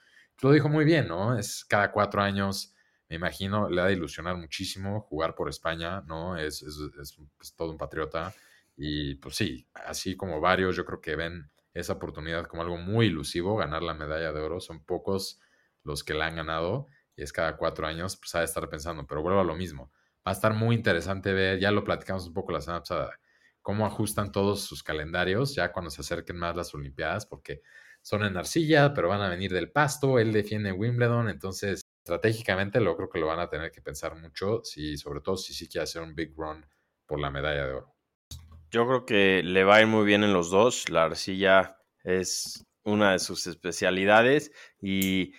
Lo 0.43 0.51
dijo 0.53 0.69
muy 0.69 0.85
bien, 0.85 1.09
¿no? 1.09 1.39
Es 1.39 1.65
cada 1.65 1.93
cuatro 1.93 2.21
años, 2.23 2.75
me 3.09 3.17
imagino, 3.17 3.69
le 3.71 3.81
ha 3.81 3.87
de 3.87 3.95
ilusionar 3.95 4.37
muchísimo 4.37 5.01
jugar 5.03 5.35
por 5.35 5.49
España, 5.49 6.03
¿no? 6.03 6.37
Es, 6.37 6.63
es, 6.63 6.79
es, 7.01 7.19
es 7.41 7.55
todo 7.55 7.71
un 7.71 7.79
patriota. 7.79 8.35
Y 8.77 9.17
pues 9.17 9.37
sí, 9.37 9.67
así 9.75 10.17
como 10.17 10.41
varios, 10.41 10.77
yo 10.77 10.85
creo 10.85 11.01
que 11.01 11.17
ven 11.17 11.51
esa 11.75 11.95
oportunidad 11.95 12.47
como 12.47 12.63
algo 12.63 12.77
muy 12.77 13.07
ilusivo, 13.07 13.57
ganar 13.57 13.83
la 13.83 13.95
medalla 13.95 14.33
de 14.33 14.41
oro. 14.41 14.61
Son 14.61 14.85
pocos 14.85 15.41
los 15.85 16.05
que 16.05 16.15
la 16.15 16.27
han 16.27 16.37
ganado 16.37 16.87
y 17.17 17.23
es 17.23 17.33
cada 17.33 17.57
cuatro 17.57 17.87
años, 17.87 18.17
pues 18.17 18.35
ha 18.35 18.41
de 18.41 18.45
estar 18.45 18.69
pensando, 18.69 19.07
pero 19.07 19.23
vuelvo 19.23 19.41
a 19.41 19.45
lo 19.45 19.57
mismo. 19.57 19.91
Va 20.27 20.33
a 20.33 20.35
estar 20.35 20.55
muy 20.55 20.77
interesante 20.77 21.33
ver, 21.33 21.59
ya 21.59 21.71
lo 21.71 21.85
platicamos 21.85 22.27
un 22.27 22.35
poco 22.35 22.53
la 22.53 22.61
semana 22.61 22.81
pasada, 22.81 23.19
cómo 23.63 23.87
ajustan 23.87 24.31
todos 24.31 24.63
sus 24.63 24.83
calendarios 24.83 25.55
ya 25.55 25.73
cuando 25.73 25.91
se 25.91 26.01
acerquen 26.03 26.37
más 26.37 26.55
las 26.55 26.75
Olimpiadas, 26.75 27.27
porque 27.27 27.63
son 28.03 28.25
en 28.25 28.37
arcilla, 28.37 28.95
pero 28.95 29.09
van 29.09 29.21
a 29.23 29.29
venir 29.29 29.53
del 29.53 29.71
pasto, 29.71 30.19
él 30.19 30.33
defiende 30.33 30.73
Wimbledon, 30.73 31.29
entonces 31.29 31.83
estratégicamente 32.09 32.81
lo 32.81 32.97
creo 32.97 33.11
que 33.11 33.19
lo 33.19 33.27
van 33.27 33.41
a 33.41 33.51
tener 33.51 33.71
que 33.71 33.83
pensar 33.83 34.17
mucho, 34.17 34.63
si, 34.65 34.97
sobre 34.97 35.21
todo 35.21 35.37
si 35.37 35.53
sí 35.53 35.69
quiere 35.69 35.85
hacer 35.85 36.01
un 36.01 36.15
big 36.15 36.33
run 36.35 36.65
por 37.07 37.21
la 37.21 37.31
medalla 37.31 37.67
de 37.67 37.75
oro. 37.75 37.95
Yo 38.71 38.87
creo 38.87 39.05
que 39.05 39.43
le 39.43 39.65
va 39.65 39.77
a 39.77 39.81
ir 39.83 39.87
muy 39.87 40.07
bien 40.07 40.25
en 40.25 40.33
los 40.33 40.51
dos. 40.51 40.89
La 40.89 41.05
arcilla 41.05 41.77
es 42.03 42.67
una 42.83 43.13
de 43.13 43.19
sus 43.19 43.47
especialidades 43.47 44.53
y, 44.81 45.33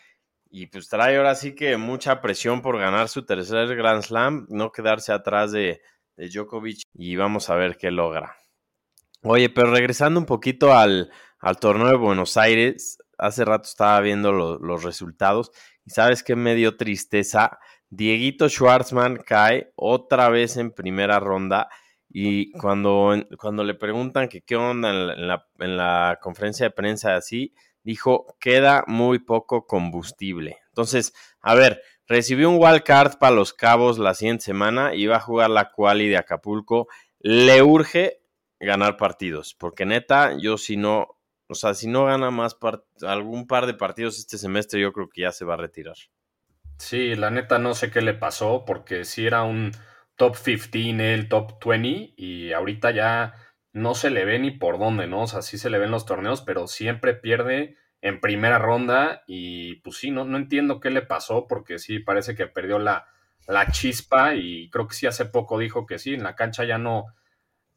y, 0.49 0.67
pues 0.67 0.89
trae 0.89 1.17
ahora 1.17 1.33
sí 1.33 1.55
que 1.55 1.77
mucha 1.77 2.21
presión 2.21 2.61
por 2.61 2.77
ganar 2.77 3.09
su 3.09 3.25
tercer 3.25 3.75
Grand 3.75 4.03
Slam, 4.03 4.45
no 4.49 4.71
quedarse 4.71 5.11
atrás 5.11 5.51
de, 5.51 5.81
de 6.17 6.29
Djokovic 6.29 6.83
y 6.93 7.15
vamos 7.15 7.49
a 7.49 7.55
ver 7.55 7.77
qué 7.77 7.89
logra. 7.89 8.35
Oye, 9.23 9.49
pero 9.49 9.71
regresando 9.71 10.19
un 10.19 10.25
poquito 10.27 10.73
al, 10.73 11.11
al 11.39 11.57
torneo 11.57 11.87
de 11.87 11.97
Buenos 11.97 12.37
Aires, 12.37 12.99
hace 13.17 13.43
rato 13.43 13.67
estaba 13.67 13.99
viendo 14.01 14.31
lo, 14.31 14.57
los 14.59 14.83
resultados 14.83 15.51
sabes 15.89 16.23
que 16.23 16.35
me 16.35 16.55
dio 16.55 16.77
tristeza. 16.77 17.59
Dieguito 17.89 18.47
Schwartzman 18.49 19.17
cae 19.17 19.71
otra 19.75 20.29
vez 20.29 20.57
en 20.57 20.71
primera 20.71 21.19
ronda. 21.19 21.69
Y 22.09 22.51
cuando, 22.53 23.13
cuando 23.37 23.63
le 23.63 23.75
preguntan 23.75 24.29
que 24.29 24.41
qué 24.41 24.55
onda 24.55 24.89
en 24.89 25.27
la, 25.27 25.47
en 25.59 25.77
la, 25.77 26.19
conferencia 26.21 26.65
de 26.65 26.71
prensa 26.71 27.15
así, 27.15 27.53
dijo, 27.83 28.35
queda 28.39 28.83
muy 28.87 29.19
poco 29.19 29.67
combustible. 29.67 30.57
Entonces, 30.69 31.13
a 31.41 31.53
ver, 31.53 31.81
recibió 32.07 32.49
un 32.49 32.57
wild 32.59 32.83
card 32.83 33.17
para 33.19 33.35
los 33.35 33.53
Cabos 33.53 33.99
la 33.99 34.15
siguiente 34.15 34.45
semana 34.45 34.95
y 34.95 35.05
va 35.05 35.17
a 35.17 35.21
jugar 35.21 35.51
la 35.51 35.71
quali 35.71 36.07
de 36.07 36.17
Acapulco. 36.17 36.87
Le 37.19 37.61
urge 37.61 38.21
ganar 38.59 38.97
partidos, 38.97 39.55
porque 39.55 39.85
neta, 39.85 40.35
yo 40.37 40.57
si 40.57 40.77
no, 40.77 41.18
o 41.49 41.55
sea, 41.55 41.73
si 41.73 41.87
no 41.87 42.05
gana 42.05 42.29
más 42.29 42.55
algún 43.01 43.47
par 43.47 43.65
de 43.65 43.73
partidos 43.73 44.19
este 44.19 44.37
semestre, 44.37 44.79
yo 44.79 44.93
creo 44.93 45.09
que 45.09 45.21
ya 45.21 45.31
se 45.31 45.45
va 45.45 45.55
a 45.55 45.57
retirar. 45.57 45.95
Sí, 46.77 47.15
la 47.15 47.31
neta 47.31 47.57
no 47.57 47.73
sé 47.73 47.89
qué 47.89 48.01
le 48.01 48.13
pasó, 48.13 48.63
porque 48.65 49.03
si 49.03 49.25
era 49.25 49.43
un 49.43 49.71
top 50.15 50.37
15, 50.37 51.13
el 51.13 51.27
top 51.27 51.53
20, 51.65 52.13
y 52.15 52.53
ahorita 52.53 52.91
ya 52.91 53.33
no 53.73 53.95
se 53.95 54.11
le 54.11 54.25
ve 54.25 54.37
ni 54.37 54.51
por 54.51 54.77
dónde, 54.77 55.07
¿no? 55.07 55.23
O 55.23 55.27
sea, 55.27 55.41
sí 55.41 55.57
se 55.57 55.71
le 55.71 55.79
ven 55.79 55.91
los 55.91 56.05
torneos, 56.05 56.41
pero 56.41 56.67
siempre 56.67 57.15
pierde 57.15 57.77
en 58.01 58.21
primera 58.21 58.59
ronda 58.59 59.23
y 59.27 59.77
pues 59.77 59.97
sí, 59.97 60.11
no, 60.11 60.25
no 60.25 60.37
entiendo 60.37 60.79
qué 60.79 60.91
le 60.91 61.01
pasó, 61.01 61.47
porque 61.47 61.79
sí, 61.79 61.99
parece 61.99 62.35
que 62.35 62.47
perdió 62.47 62.77
la, 62.79 63.07
la 63.47 63.71
chispa 63.71 64.35
y 64.35 64.69
creo 64.69 64.87
que 64.87 64.95
sí 64.95 65.07
hace 65.07 65.25
poco 65.25 65.57
dijo 65.57 65.85
que 65.85 65.97
sí, 65.97 66.13
en 66.13 66.23
la 66.23 66.35
cancha 66.35 66.63
ya 66.63 66.77
no, 66.77 67.07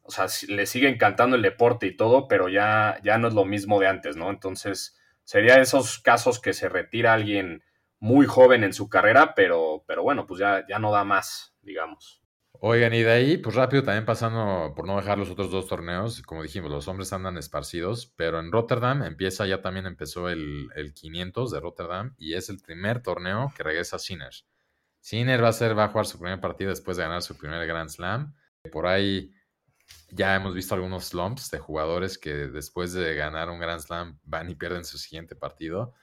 o 0.02 0.10
sea, 0.10 0.26
le 0.48 0.66
sigue 0.66 0.88
encantando 0.88 1.36
el 1.36 1.42
deporte 1.42 1.86
y 1.86 1.96
todo, 1.96 2.28
pero 2.28 2.48
ya, 2.48 2.98
ya 3.02 3.18
no 3.18 3.28
es 3.28 3.34
lo 3.34 3.44
mismo 3.44 3.80
de 3.80 3.88
antes, 3.88 4.16
¿no? 4.16 4.30
Entonces, 4.30 4.96
sería 5.24 5.60
esos 5.60 5.98
casos 5.98 6.40
que 6.40 6.52
se 6.52 6.68
retira 6.68 7.14
alguien 7.14 7.62
muy 7.98 8.26
joven 8.26 8.64
en 8.64 8.72
su 8.72 8.88
carrera, 8.88 9.34
pero, 9.34 9.84
pero 9.86 10.02
bueno, 10.02 10.26
pues 10.26 10.40
ya, 10.40 10.66
ya 10.68 10.78
no 10.78 10.90
da 10.90 11.04
más, 11.04 11.54
digamos. 11.62 12.20
Oigan, 12.64 12.94
y 12.94 13.02
de 13.02 13.10
ahí, 13.10 13.36
pues 13.38 13.56
rápido 13.56 13.82
también 13.82 14.04
pasando, 14.04 14.72
por 14.76 14.86
no 14.86 14.96
dejar 14.96 15.18
los 15.18 15.30
otros 15.30 15.50
dos 15.50 15.66
torneos, 15.66 16.22
como 16.22 16.42
dijimos, 16.42 16.70
los 16.70 16.86
hombres 16.86 17.12
andan 17.12 17.36
esparcidos, 17.36 18.12
pero 18.16 18.38
en 18.38 18.52
Rotterdam 18.52 19.02
empieza, 19.02 19.46
ya 19.46 19.62
también 19.62 19.86
empezó 19.86 20.28
el, 20.28 20.68
el 20.76 20.94
500 20.94 21.50
de 21.50 21.60
Rotterdam 21.60 22.14
y 22.18 22.34
es 22.34 22.50
el 22.50 22.58
primer 22.60 23.02
torneo 23.02 23.52
que 23.56 23.64
regresa 23.64 23.98
Sinner. 23.98 24.32
Sinner 25.00 25.42
va 25.42 25.48
a, 25.48 25.52
ser, 25.52 25.76
va 25.76 25.84
a 25.84 25.88
jugar 25.88 26.06
su 26.06 26.20
primer 26.20 26.40
partido 26.40 26.70
después 26.70 26.96
de 26.96 27.02
ganar 27.02 27.22
su 27.22 27.36
primer 27.36 27.66
Grand 27.66 27.90
Slam. 27.90 28.34
Por 28.70 28.86
ahí 28.86 29.32
ya 30.10 30.36
hemos 30.36 30.54
visto 30.54 30.74
algunos 30.74 31.06
slumps 31.06 31.50
de 31.50 31.58
jugadores 31.58 32.18
que 32.18 32.32
después 32.32 32.92
de 32.92 33.14
ganar 33.14 33.48
un 33.48 33.58
Grand 33.58 33.80
Slam 33.80 34.18
van 34.24 34.50
y 34.50 34.54
pierden 34.54 34.84
su 34.84 34.98
siguiente 34.98 35.34
partido. 35.34 35.94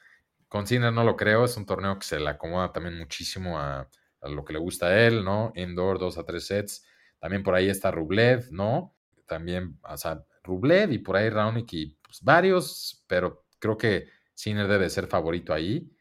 Con 0.48 0.66
Sinner 0.66 0.92
no 0.92 1.04
lo 1.04 1.16
creo, 1.16 1.46
es 1.46 1.56
un 1.58 1.66
torneo 1.68 2.00
que 2.00 2.06
se 2.06 2.20
le 2.20 2.28
acomoda 2.28 2.72
también 2.72 2.98
muchísimo 2.98 3.60
a, 3.60 3.88
lo 4.24 4.44
que 4.44 4.54
le 4.54 4.60
gusta 4.60 4.88
a 4.88 5.00
él, 5.00 5.24
¿no? 5.24 5.54
Indoor, 5.56 6.00
dos 6.00 6.18
a 6.18 6.26
tres 6.26 6.48
sets. 6.48 6.84
También 7.20 7.44
por 7.44 7.54
ahí 7.54 7.70
está 7.70 7.92
Rublev, 7.92 8.52
¿no? 8.52 8.96
También, 9.28 9.80
o 9.84 9.96
sea, 9.96 10.24
Rublev 10.44 10.92
y 10.92 10.98
por 10.98 11.16
ahí 11.16 11.30
Raonic 11.30 11.74
y 11.74 11.98
pues, 12.02 12.22
varios, 12.24 13.06
pero 13.08 13.46
creo 13.60 13.78
que 13.78 14.08
Sinner 14.34 14.68
debe 14.68 14.90
ser 14.90 15.08
favorito 15.08 15.54
ahí. 15.54 15.92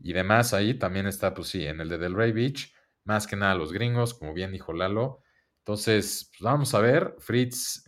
Y 0.00 0.12
demás 0.14 0.54
ahí 0.54 0.74
también 0.74 1.06
está, 1.06 1.34
pues 1.34 1.48
sí, 1.48 1.66
en 1.66 1.80
el 1.80 1.88
de 1.90 1.98
Delray 1.98 2.32
Beach, 2.32 2.74
más 3.04 3.26
que 3.26 3.36
nada 3.36 3.54
los 3.54 3.72
gringos, 3.72 4.14
como 4.14 4.32
bien 4.32 4.52
dijo 4.52 4.72
Lalo. 4.72 5.22
Entonces, 5.68 6.30
pues 6.30 6.40
vamos 6.40 6.74
a 6.74 6.80
ver, 6.80 7.14
Fritz 7.18 7.84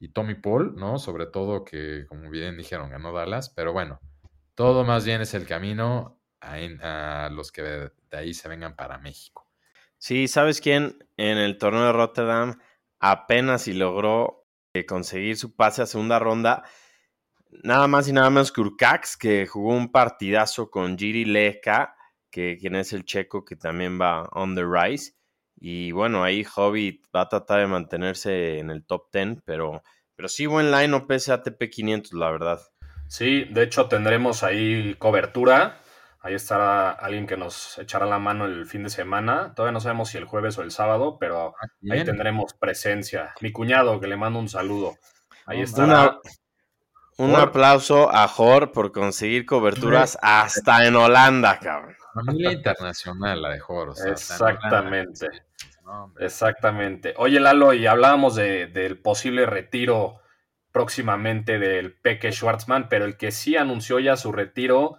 y 0.00 0.08
Tommy 0.08 0.34
Paul, 0.34 0.74
¿no? 0.74 0.98
Sobre 0.98 1.26
todo 1.26 1.64
que, 1.64 2.04
como 2.08 2.28
bien 2.28 2.56
dijeron, 2.56 2.90
ganó 2.90 3.12
Dallas, 3.12 3.48
pero 3.48 3.72
bueno, 3.72 4.00
todo 4.56 4.82
más 4.82 5.04
bien 5.04 5.20
es 5.20 5.32
el 5.32 5.46
camino 5.46 6.20
a, 6.40 6.56
a 6.56 7.30
los 7.30 7.52
que 7.52 7.62
de, 7.62 7.92
de, 8.10 8.16
ahí 8.16 8.34
se 8.34 8.48
vengan 8.48 8.74
para 8.74 8.98
México. 8.98 9.48
Sí, 9.98 10.26
¿sabes 10.26 10.60
quién? 10.60 10.98
En 11.16 11.38
el 11.38 11.58
torneo 11.58 11.84
de 11.84 11.92
Rotterdam 11.92 12.58
apenas 12.98 13.62
si 13.62 13.72
logró 13.72 14.48
eh, 14.74 14.84
conseguir 14.84 15.36
su 15.36 15.54
pase 15.54 15.82
a 15.82 15.86
segunda 15.86 16.18
ronda. 16.18 16.64
Nada 17.62 17.86
más 17.86 18.08
y 18.08 18.12
nada 18.12 18.30
menos 18.30 18.50
que 18.50 18.62
Urcax, 18.62 19.16
que 19.16 19.46
jugó 19.46 19.76
un 19.76 19.92
partidazo 19.92 20.72
con 20.72 20.98
Giri 20.98 21.24
Leka, 21.24 21.94
que 22.32 22.58
quien 22.58 22.74
es 22.74 22.92
el 22.92 23.04
checo 23.04 23.44
que 23.44 23.54
también 23.54 23.96
va 24.00 24.24
on 24.32 24.56
the 24.56 24.64
rise. 24.64 25.21
Y 25.64 25.92
bueno, 25.92 26.24
ahí 26.24 26.44
Hobbit 26.56 27.06
va 27.14 27.20
a 27.20 27.28
tratar 27.28 27.60
de 27.60 27.68
mantenerse 27.68 28.58
en 28.58 28.68
el 28.68 28.84
top 28.84 29.12
10, 29.12 29.42
pero, 29.44 29.84
pero 30.16 30.28
sí 30.28 30.46
buen 30.46 30.72
line 30.72 30.92
o 30.92 31.06
pese 31.06 31.32
ATP 31.32 31.70
500, 31.70 32.14
la 32.14 32.32
verdad. 32.32 32.60
Sí, 33.06 33.44
de 33.44 33.62
hecho 33.62 33.86
tendremos 33.86 34.42
ahí 34.42 34.96
cobertura. 34.98 35.78
Ahí 36.18 36.34
estará 36.34 36.90
alguien 36.90 37.28
que 37.28 37.36
nos 37.36 37.78
echará 37.78 38.06
la 38.06 38.18
mano 38.18 38.46
el 38.46 38.66
fin 38.66 38.82
de 38.82 38.90
semana. 38.90 39.54
Todavía 39.54 39.70
no 39.72 39.78
sabemos 39.78 40.08
si 40.08 40.18
el 40.18 40.24
jueves 40.24 40.58
o 40.58 40.62
el 40.62 40.72
sábado, 40.72 41.16
pero 41.20 41.54
Bien. 41.78 42.00
ahí 42.00 42.04
tendremos 42.04 42.54
presencia. 42.54 43.32
Mi 43.40 43.52
cuñado, 43.52 44.00
que 44.00 44.08
le 44.08 44.16
mando 44.16 44.40
un 44.40 44.48
saludo. 44.48 44.96
Ahí 45.46 45.60
oh, 45.60 45.64
estará. 45.64 46.20
Una, 47.18 47.34
un 47.34 47.36
aplauso 47.36 48.10
a 48.12 48.26
Jor 48.26 48.72
por 48.72 48.90
conseguir 48.90 49.46
coberturas 49.46 50.18
hasta 50.22 50.88
en 50.88 50.96
Holanda, 50.96 51.60
cabrón. 51.60 51.94
Familia 52.14 52.52
internacional 52.52 53.42
la 53.42 53.50
de. 53.50 53.60
O 53.62 53.94
sea, 53.94 54.12
Exactamente. 54.12 55.28
No, 55.84 56.14
Exactamente. 56.18 57.14
Oye, 57.16 57.40
Lalo, 57.40 57.72
y 57.72 57.86
hablábamos 57.86 58.34
de, 58.36 58.66
del 58.66 58.98
posible 58.98 59.46
retiro 59.46 60.20
próximamente 60.72 61.58
del 61.58 61.92
Peque 61.92 62.32
Schwartzman, 62.32 62.88
pero 62.88 63.04
el 63.04 63.16
que 63.16 63.30
sí 63.30 63.56
anunció 63.56 63.98
ya 63.98 64.16
su 64.16 64.32
retiro, 64.32 64.98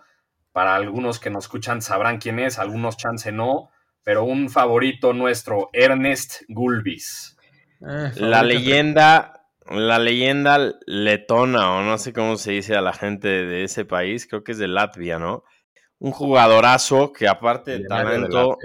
para 0.52 0.76
algunos 0.76 1.20
que 1.20 1.32
nos 1.32 1.46
escuchan 1.46 1.82
sabrán 1.82 2.20
quién 2.20 2.40
es, 2.40 2.60
algunos 2.60 2.96
chance 2.96 3.32
no, 3.32 3.72
pero 4.04 4.24
un 4.24 4.50
favorito 4.50 5.14
nuestro, 5.14 5.70
Ernest 5.74 6.44
Gulbis. 6.48 7.38
Eh, 7.82 8.12
la 8.18 8.44
leyenda, 8.44 9.48
la 9.68 9.98
leyenda 9.98 10.74
letona, 10.86 11.72
o 11.72 11.82
no 11.82 11.98
sé 11.98 12.14
cómo 12.14 12.38
se 12.38 12.52
dice 12.52 12.76
a 12.76 12.82
la 12.82 12.94
gente 12.94 13.28
de 13.28 13.64
ese 13.64 13.84
país, 13.84 14.28
creo 14.28 14.44
que 14.44 14.52
es 14.52 14.60
de 14.60 14.68
Latvia, 14.68 15.18
¿no? 15.18 15.44
Un 16.04 16.12
jugadorazo 16.12 17.14
que 17.14 17.30
aparte 17.30 17.80
de 17.80 17.86
talento, 17.86 18.58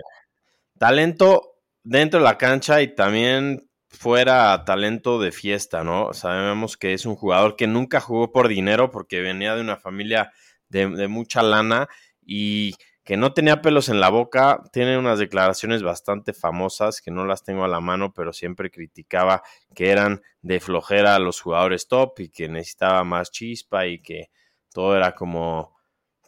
talento 0.76 1.54
dentro 1.84 2.18
de 2.18 2.24
la 2.24 2.36
cancha 2.36 2.82
y 2.82 2.96
también 2.96 3.68
fuera 3.88 4.64
talento 4.64 5.20
de 5.20 5.32
fiesta, 5.32 5.84
¿no? 5.84 6.12
Sabemos 6.12 6.76
que 6.76 6.94
es 6.94 7.06
un 7.06 7.14
jugador 7.14 7.56
que 7.56 7.66
nunca 7.66 8.00
jugó 8.00 8.32
por 8.32 8.48
dinero 8.48 8.90
porque 8.90 9.20
venía 9.20 9.54
de 9.54 9.60
una 9.60 9.76
familia 9.76 10.32
de, 10.68 11.08
mucha 11.08 11.42
lana 11.42 11.88
y 12.20 12.74
que 13.04 13.16
no 13.16 13.32
tenía 13.32 13.62
pelos 13.62 13.88
en 13.88 14.00
la 14.00 14.10
boca. 14.10 14.62
Tiene 14.72 14.98
unas 14.98 15.18
declaraciones 15.18 15.82
bastante 15.82 16.34
famosas 16.34 17.00
que 17.00 17.10
no 17.10 17.24
las 17.24 17.44
tengo 17.44 17.64
a 17.64 17.68
la 17.68 17.80
mano, 17.80 18.12
pero 18.12 18.32
siempre 18.32 18.70
criticaba 18.70 19.42
que 19.74 19.90
eran 19.90 20.22
de 20.42 20.60
flojera 20.60 21.18
los 21.18 21.40
jugadores 21.40 21.88
top 21.88 22.18
y 22.18 22.28
que 22.30 22.48
necesitaba 22.48 23.04
más 23.04 23.30
chispa 23.30 23.86
y 23.86 24.02
que 24.02 24.30
todo 24.72 24.96
era 24.96 25.14
como, 25.14 25.77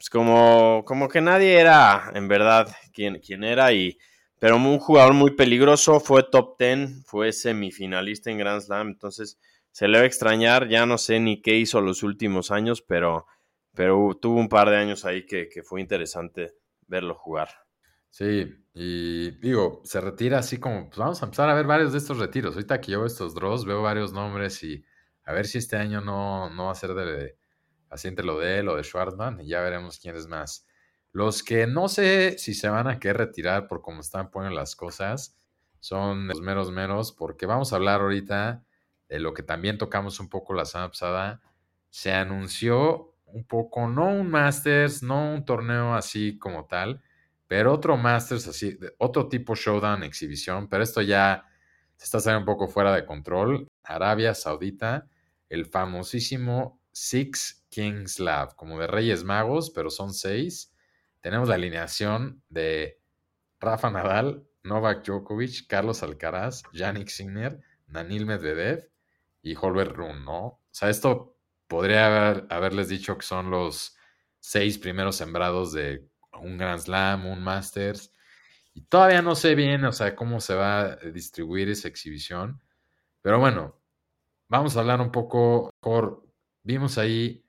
pues 0.00 0.08
como, 0.08 0.82
como 0.86 1.10
que 1.10 1.20
nadie 1.20 1.60
era 1.60 2.10
en 2.14 2.26
verdad 2.26 2.74
quien, 2.90 3.20
quien 3.20 3.44
era 3.44 3.70
y 3.74 3.98
pero 4.38 4.56
un 4.56 4.78
jugador 4.78 5.12
muy 5.12 5.32
peligroso, 5.32 6.00
fue 6.00 6.22
top 6.22 6.56
10, 6.58 7.04
fue 7.04 7.34
semifinalista 7.34 8.30
en 8.30 8.38
Grand 8.38 8.62
Slam, 8.62 8.88
entonces 8.88 9.38
se 9.72 9.88
le 9.88 9.98
va 9.98 10.04
a 10.04 10.06
extrañar, 10.06 10.68
ya 10.68 10.86
no 10.86 10.96
sé 10.96 11.20
ni 11.20 11.42
qué 11.42 11.58
hizo 11.58 11.82
los 11.82 12.02
últimos 12.02 12.50
años, 12.50 12.80
pero, 12.80 13.26
pero 13.74 14.18
tuvo 14.18 14.40
un 14.40 14.48
par 14.48 14.70
de 14.70 14.78
años 14.78 15.04
ahí 15.04 15.26
que, 15.26 15.50
fue 15.62 15.82
interesante 15.82 16.54
verlo 16.86 17.14
jugar. 17.14 17.50
Sí, 18.08 18.50
y 18.72 19.32
digo, 19.32 19.82
se 19.84 20.00
retira 20.00 20.38
así 20.38 20.56
como, 20.56 20.88
pues 20.88 20.96
vamos 20.96 21.20
a 21.20 21.26
empezar 21.26 21.50
a 21.50 21.54
ver 21.54 21.66
varios 21.66 21.92
de 21.92 21.98
estos 21.98 22.16
retiros. 22.16 22.54
Ahorita 22.54 22.80
que 22.80 22.92
yo 22.92 23.00
veo 23.00 23.06
estos 23.06 23.34
draws, 23.34 23.66
veo 23.66 23.82
varios 23.82 24.14
nombres 24.14 24.62
y 24.62 24.82
a 25.24 25.34
ver 25.34 25.46
si 25.46 25.58
este 25.58 25.76
año 25.76 26.00
no, 26.00 26.48
no 26.48 26.64
va 26.64 26.72
a 26.72 26.74
ser 26.74 26.94
de, 26.94 27.36
así 27.90 28.08
entre 28.08 28.24
lo 28.24 28.38
de 28.38 28.60
él 28.60 28.68
o 28.68 28.76
de 28.76 28.84
Schwartzman 28.84 29.40
y 29.40 29.48
ya 29.48 29.60
veremos 29.60 29.98
quién 29.98 30.16
es 30.16 30.26
más. 30.26 30.66
Los 31.12 31.42
que 31.42 31.66
no 31.66 31.88
sé 31.88 32.38
si 32.38 32.54
se 32.54 32.68
van 32.68 32.86
a 32.86 33.00
querer 33.00 33.18
retirar 33.18 33.66
por 33.66 33.82
cómo 33.82 34.00
están 34.00 34.30
poniendo 34.30 34.58
las 34.58 34.76
cosas 34.76 35.36
son 35.80 36.28
los 36.28 36.40
meros 36.40 36.70
meros, 36.70 37.12
porque 37.12 37.46
vamos 37.46 37.72
a 37.72 37.76
hablar 37.76 38.00
ahorita 38.00 38.64
de 39.08 39.18
lo 39.18 39.34
que 39.34 39.42
también 39.42 39.76
tocamos 39.76 40.20
un 40.20 40.28
poco 40.28 40.54
la 40.54 40.64
semana 40.64 40.90
pasada. 40.90 41.42
Se 41.88 42.12
anunció 42.12 43.16
un 43.26 43.44
poco, 43.44 43.88
no 43.88 44.08
un 44.08 44.30
Masters, 44.30 45.02
no 45.02 45.34
un 45.34 45.44
torneo 45.44 45.94
así 45.94 46.38
como 46.38 46.66
tal, 46.66 47.02
pero 47.48 47.72
otro 47.72 47.96
Masters 47.96 48.46
así, 48.46 48.78
otro 48.98 49.28
tipo 49.28 49.54
showdown, 49.54 50.04
exhibición, 50.04 50.68
pero 50.68 50.84
esto 50.84 51.00
ya 51.02 51.44
se 51.96 52.04
está 52.04 52.20
saliendo 52.20 52.50
un 52.50 52.56
poco 52.56 52.68
fuera 52.68 52.94
de 52.94 53.04
control. 53.04 53.66
Arabia 53.82 54.34
Saudita, 54.34 55.08
el 55.48 55.66
famosísimo 55.66 56.80
Six 56.92 57.59
Kings 57.70 58.20
Lab, 58.20 58.54
como 58.56 58.78
de 58.78 58.86
Reyes 58.86 59.24
Magos, 59.24 59.70
pero 59.70 59.88
son 59.88 60.12
seis 60.12 60.70
tenemos 61.20 61.48
la 61.48 61.54
alineación 61.56 62.42
de 62.48 62.98
Rafa 63.60 63.90
Nadal, 63.90 64.46
Novak 64.62 65.04
Djokovic, 65.04 65.66
Carlos 65.68 66.02
Alcaraz, 66.02 66.62
Yannick 66.72 67.08
Sinner, 67.08 67.60
Danil 67.86 68.26
Medvedev 68.26 68.90
y 69.42 69.54
Holger 69.54 69.92
Rune, 69.92 70.20
¿no? 70.24 70.44
O 70.46 70.60
sea, 70.70 70.88
esto 70.88 71.36
podría 71.66 72.30
haberles 72.30 72.88
dicho 72.88 73.16
que 73.16 73.26
son 73.26 73.50
los 73.50 73.96
seis 74.38 74.78
primeros 74.78 75.16
sembrados 75.16 75.72
de 75.72 76.08
un 76.40 76.56
Grand 76.56 76.80
Slam, 76.80 77.26
un 77.26 77.42
Masters. 77.42 78.12
Y 78.72 78.82
todavía 78.82 79.20
no 79.20 79.34
sé 79.34 79.54
bien, 79.54 79.84
o 79.84 79.92
sea, 79.92 80.16
cómo 80.16 80.40
se 80.40 80.54
va 80.54 80.80
a 80.80 80.96
distribuir 80.96 81.68
esa 81.68 81.88
exhibición. 81.88 82.62
Pero 83.20 83.38
bueno, 83.38 83.78
vamos 84.48 84.76
a 84.76 84.80
hablar 84.80 85.00
un 85.00 85.10
poco, 85.10 85.70
vimos 86.62 86.96
ahí, 86.96 87.44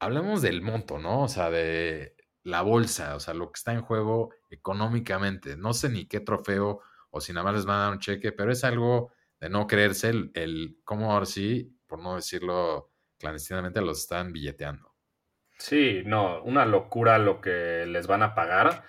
hablemos 0.00 0.42
del 0.42 0.62
monto, 0.62 0.98
¿no? 0.98 1.22
O 1.22 1.28
sea, 1.28 1.50
de 1.50 2.16
la 2.42 2.62
bolsa, 2.62 3.14
o 3.14 3.20
sea, 3.20 3.34
lo 3.34 3.52
que 3.52 3.58
está 3.58 3.72
en 3.72 3.82
juego 3.82 4.30
económicamente. 4.50 5.56
No 5.56 5.72
sé 5.72 5.90
ni 5.90 6.06
qué 6.06 6.20
trofeo 6.20 6.80
o 7.10 7.20
si 7.20 7.32
nada 7.32 7.44
más 7.44 7.54
les 7.54 7.66
van 7.66 7.76
a 7.76 7.82
dar 7.82 7.92
un 7.92 8.00
cheque, 8.00 8.32
pero 8.32 8.50
es 8.50 8.64
algo 8.64 9.12
de 9.38 9.48
no 9.48 9.66
creerse 9.66 10.08
el, 10.08 10.30
el 10.34 10.78
cómo 10.84 11.12
ahora 11.12 11.26
sí, 11.26 11.76
por 11.86 12.00
no 12.00 12.16
decirlo 12.16 12.90
clandestinamente, 13.18 13.80
los 13.82 14.00
están 14.00 14.32
billeteando. 14.32 14.94
Sí, 15.58 16.02
no, 16.06 16.42
una 16.42 16.64
locura 16.64 17.18
lo 17.18 17.40
que 17.40 17.84
les 17.86 18.06
van 18.06 18.22
a 18.22 18.34
pagar. 18.34 18.82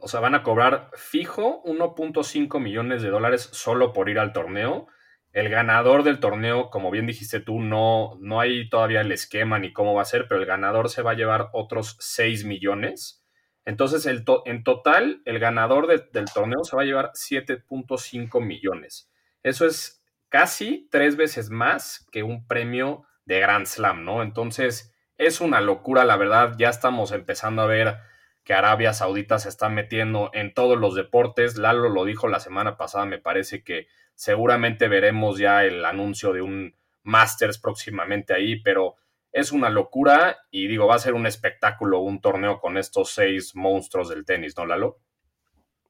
O 0.00 0.08
sea, 0.08 0.20
van 0.20 0.34
a 0.34 0.42
cobrar 0.42 0.90
fijo 0.94 1.62
1.5 1.64 2.58
millones 2.58 3.02
de 3.02 3.10
dólares 3.10 3.48
solo 3.52 3.92
por 3.92 4.08
ir 4.08 4.18
al 4.18 4.32
torneo 4.32 4.88
el 5.32 5.48
ganador 5.48 6.02
del 6.02 6.20
torneo, 6.20 6.68
como 6.70 6.90
bien 6.90 7.06
dijiste 7.06 7.40
tú, 7.40 7.60
no, 7.60 8.18
no 8.20 8.40
hay 8.40 8.68
todavía 8.68 9.00
el 9.00 9.12
esquema 9.12 9.58
ni 9.58 9.72
cómo 9.72 9.94
va 9.94 10.02
a 10.02 10.06
ser, 10.06 10.28
pero 10.28 10.40
el 10.40 10.46
ganador 10.46 10.90
se 10.90 11.02
va 11.02 11.12
a 11.12 11.16
llevar 11.16 11.48
otros 11.52 11.96
6 12.00 12.44
millones. 12.44 13.24
Entonces, 13.64 14.04
el 14.06 14.24
en 14.44 14.64
total, 14.64 15.22
el 15.24 15.38
ganador 15.38 15.86
del 15.86 16.24
torneo 16.32 16.64
se 16.64 16.76
va 16.76 16.82
a 16.82 16.84
llevar 16.84 17.12
7.5 17.14 18.44
millones. 18.44 19.10
Eso 19.42 19.66
es 19.66 20.02
casi 20.28 20.88
tres 20.90 21.16
veces 21.16 21.50
más 21.50 22.06
que 22.10 22.22
un 22.22 22.46
premio 22.46 23.04
de 23.24 23.40
Grand 23.40 23.66
Slam, 23.66 24.04
¿no? 24.04 24.22
Entonces, 24.22 24.94
es 25.16 25.40
una 25.40 25.60
locura, 25.60 26.04
la 26.04 26.16
verdad. 26.16 26.54
Ya 26.58 26.68
estamos 26.68 27.12
empezando 27.12 27.62
a 27.62 27.66
ver 27.66 27.98
que 28.44 28.54
Arabia 28.54 28.92
Saudita 28.92 29.38
se 29.38 29.48
está 29.48 29.68
metiendo 29.68 30.30
en 30.34 30.52
todos 30.52 30.78
los 30.78 30.94
deportes. 30.94 31.56
Lalo 31.56 31.88
lo 31.88 32.04
dijo 32.04 32.28
la 32.28 32.40
semana 32.40 32.76
pasada, 32.76 33.06
me 33.06 33.18
parece 33.18 33.62
que 33.62 33.86
Seguramente 34.14 34.88
veremos 34.88 35.38
ya 35.38 35.64
el 35.64 35.84
anuncio 35.84 36.32
de 36.32 36.42
un 36.42 36.74
Masters 37.02 37.58
próximamente 37.58 38.34
ahí, 38.34 38.60
pero 38.62 38.96
es 39.32 39.50
una 39.50 39.70
locura 39.70 40.38
y 40.50 40.68
digo, 40.68 40.86
va 40.86 40.96
a 40.96 41.00
ser 41.00 41.14
un 41.14 41.26
espectáculo, 41.26 42.00
un 42.00 42.20
torneo 42.20 42.60
con 42.60 42.76
estos 42.76 43.12
seis 43.12 43.56
monstruos 43.56 44.08
del 44.08 44.24
tenis, 44.24 44.56
¿no, 44.56 44.66
Lalo? 44.66 44.98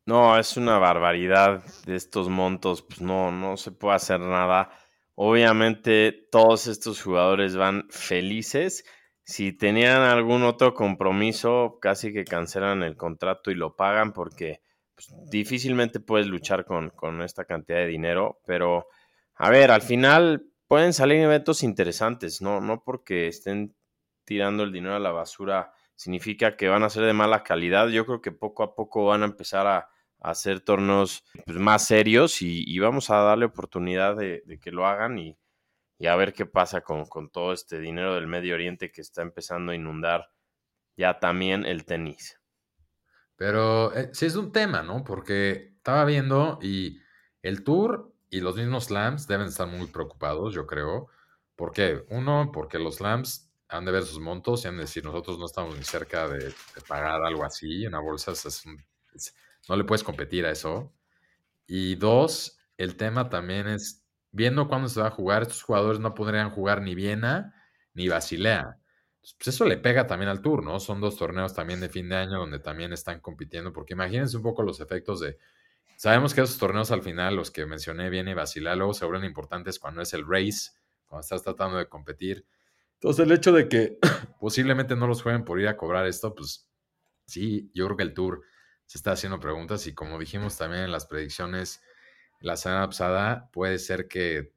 No, 0.06 0.38
es 0.38 0.56
una 0.56 0.78
barbaridad 0.78 1.62
de 1.87 1.96
estos 1.96 2.28
montos, 2.28 2.82
pues 2.82 3.00
no, 3.00 3.30
no 3.30 3.56
se 3.56 3.70
puede 3.70 3.96
hacer 3.96 4.20
nada. 4.20 4.70
Obviamente 5.14 6.26
todos 6.30 6.66
estos 6.66 7.02
jugadores 7.02 7.56
van 7.56 7.87
felices. 7.90 8.85
Si 9.24 9.52
tenían 9.52 10.02
algún 10.02 10.42
otro 10.42 10.74
compromiso, 10.74 11.78
casi 11.80 12.12
que 12.12 12.24
cancelan 12.24 12.82
el 12.82 12.96
contrato 12.96 13.50
y 13.50 13.54
lo 13.54 13.76
pagan 13.76 14.12
porque 14.12 14.62
pues, 15.09 15.31
difícilmente 15.31 16.01
puedes 16.01 16.27
luchar 16.27 16.65
con, 16.65 17.23
esta 17.23 17.45
cantidad 17.45 17.79
de 17.79 17.87
dinero, 17.87 18.41
pero 18.47 18.88
a 19.35 19.51
ver, 19.51 19.71
al 19.71 19.83
final 19.83 20.47
pueden 20.69 20.93
salir 20.93 21.19
eventos 21.19 21.62
interesantes, 21.62 22.43
¿no? 22.43 22.61
No 22.61 22.83
porque 22.85 23.29
estén 23.29 23.75
tirando 24.25 24.62
el 24.62 24.73
dinero 24.73 24.95
a 24.95 25.01
la 25.01 25.11
basura 25.11 25.73
significa 25.97 26.57
que 26.57 26.69
van 26.69 26.83
a 26.83 26.91
ser 26.91 27.05
de 27.05 27.12
mala 27.12 27.43
calidad. 27.43 27.88
Yo 27.88 28.07
creo 28.07 28.21
que 28.21 28.33
poco 28.33 28.62
a 28.62 28.75
poco 28.75 29.07
van 29.07 29.23
a 29.23 29.27
empezar 29.27 29.67
a, 29.67 29.88
hacer 30.25 30.61
torneos 30.61 31.25
pues, 31.45 31.59
más 31.59 31.85
serios 31.85 32.43
y, 32.43 32.79
vamos 32.79 33.11
a 33.11 33.17
darle 33.17 33.45
oportunidad 33.47 34.17
de, 34.17 34.43
que 34.62 34.71
lo 34.71 34.87
hagan 34.87 35.19
y, 35.19 35.37
a 36.07 36.17
ver 36.17 36.33
qué 36.33 36.47
pasa 36.47 36.83
con, 36.83 37.07
con, 37.07 37.31
todo 37.31 37.53
este 37.53 37.81
dinero 37.81 38.15
del 38.15 38.29
Medio 38.29 38.55
Oriente 38.55 38.93
que 38.93 39.01
está 39.01 39.23
empezando 39.23 39.73
a 39.73 39.75
inundar 39.75 40.31
ya 40.97 41.19
también 41.19 41.65
el 41.67 41.85
tenis. 41.85 42.41
Pero 43.37 43.95
eh, 43.95 44.11
sí 44.12 44.27
es 44.27 44.37
un 44.37 44.53
tema, 44.53 44.83
¿no? 44.83 45.05
Porque 45.05 45.75
estaba 45.77 46.05
viendo 46.05 46.59
y 46.62 47.01
el 47.42 47.64
tour 47.64 48.12
y 48.31 48.40
los 48.40 48.57
mismos 48.57 48.85
slams 48.85 49.27
deben 49.27 49.49
estar 49.49 49.66
muy 49.66 49.87
preocupados, 49.87 50.55
yo 50.55 50.66
creo. 50.66 51.09
¿Por 51.57 51.73
qué? 51.73 52.05
Uno, 52.09 52.51
porque 52.53 52.79
los 52.79 52.97
slams 52.97 53.51
han 53.68 53.85
de 53.85 53.92
ver 53.92 54.05
sus 54.05 54.21
montos 54.21 54.64
y 54.64 54.68
han 54.68 54.77
de 54.77 54.83
decir, 54.83 55.05
nosotros 55.05 55.38
no 55.38 55.47
estamos 55.47 55.77
ni 55.77 55.85
cerca 55.85 56.29
de, 56.29 56.53
pagar 56.88 57.25
algo 57.25 57.45
así. 57.45 57.87
Una 57.87 58.01
bolsa 58.01 58.33
no 59.68 59.77
le 59.77 59.85
puedes 59.85 60.05
competir 60.05 60.47
a 60.47 60.51
eso. 60.51 60.92
Y 61.66 61.97
dos, 61.97 62.59
el 62.77 62.97
tema 62.97 63.29
también 63.29 63.66
es, 63.66 64.05
viendo 64.31 64.68
cuándo 64.68 64.88
se 64.88 65.01
va 65.01 65.09
a 65.09 65.11
jugar, 65.11 65.42
estos 65.42 65.62
jugadores 65.62 66.01
no 66.01 66.14
podrían 66.14 66.51
jugar 66.51 66.83
ni 66.83 66.95
Viena 66.95 67.55
ni 67.95 68.09
Basilea 68.09 68.82
pues 69.22 69.54
eso 69.54 69.64
le 69.64 69.76
pega 69.76 70.06
también 70.06 70.28
al 70.28 70.42
Tour, 70.42 70.64
¿no? 70.64 70.80
Son 70.80 71.00
dos 71.00 71.16
torneos 71.16 71.54
también 71.54 71.80
de 71.80 71.88
fin 71.88 72.08
de 72.08 72.16
año 72.16 72.40
donde 72.40 72.58
también 72.58 72.92
están 72.92 73.20
compitiendo, 73.20 73.72
porque 73.72 73.94
imagínense 73.94 74.37
un 74.37 74.42
poco 74.42 74.62
los 74.62 74.80
efectos 74.80 75.20
de... 75.20 75.38
Sabemos 75.96 76.35
que 76.35 76.40
esos 76.40 76.58
torneos 76.58 76.90
al 76.90 77.02
final, 77.02 77.37
los 77.37 77.52
que 77.52 77.64
mencioné, 77.64 78.11
viene 78.11 78.32
y 78.32 78.35
vacilar, 78.35 78.76
luego 78.76 78.94
se 78.94 79.04
vuelven 79.04 79.24
importantes 79.24 79.78
cuando 79.78 80.02
es 80.02 80.12
el 80.14 80.26
race, 80.26 80.72
cuando 81.06 81.20
estás 81.20 81.42
tratando 81.42 81.78
de 81.78 81.88
competir. 81.88 82.44
Entonces 82.94 83.24
el 83.24 83.32
hecho 83.32 83.52
de 83.52 83.68
que 83.68 83.98
posiblemente 84.40 84.96
no 84.96 85.06
los 85.06 85.22
jueguen 85.22 85.44
por 85.44 85.61
ir 85.61 85.68
a 85.68 85.76
cobrar 85.76 86.06
esto, 86.06 86.35
pues 86.35 86.68
sí, 87.26 87.70
yo 87.74 87.87
creo 87.87 87.96
que 87.96 88.02
el 88.02 88.14
Tour 88.14 88.42
se 88.87 88.98
está 88.98 89.12
haciendo 89.12 89.38
preguntas 89.38 89.87
y 89.87 89.94
como 89.94 90.18
dijimos 90.18 90.58
también 90.58 90.82
en 90.82 90.92
las 90.92 91.06
predicciones 91.06 91.80
la 92.40 92.56
semana 92.56 92.88
pasada, 92.88 93.50
puede 93.52 93.78
ser 93.78 94.08
que 94.08 94.52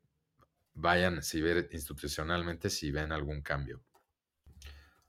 vayan 0.74 1.22
si 1.22 1.40
ver 1.40 1.70
institucionalmente 1.72 2.72
si 2.72 2.90
ven 2.90 3.12
algún 3.12 3.42
cambio. 3.44 3.85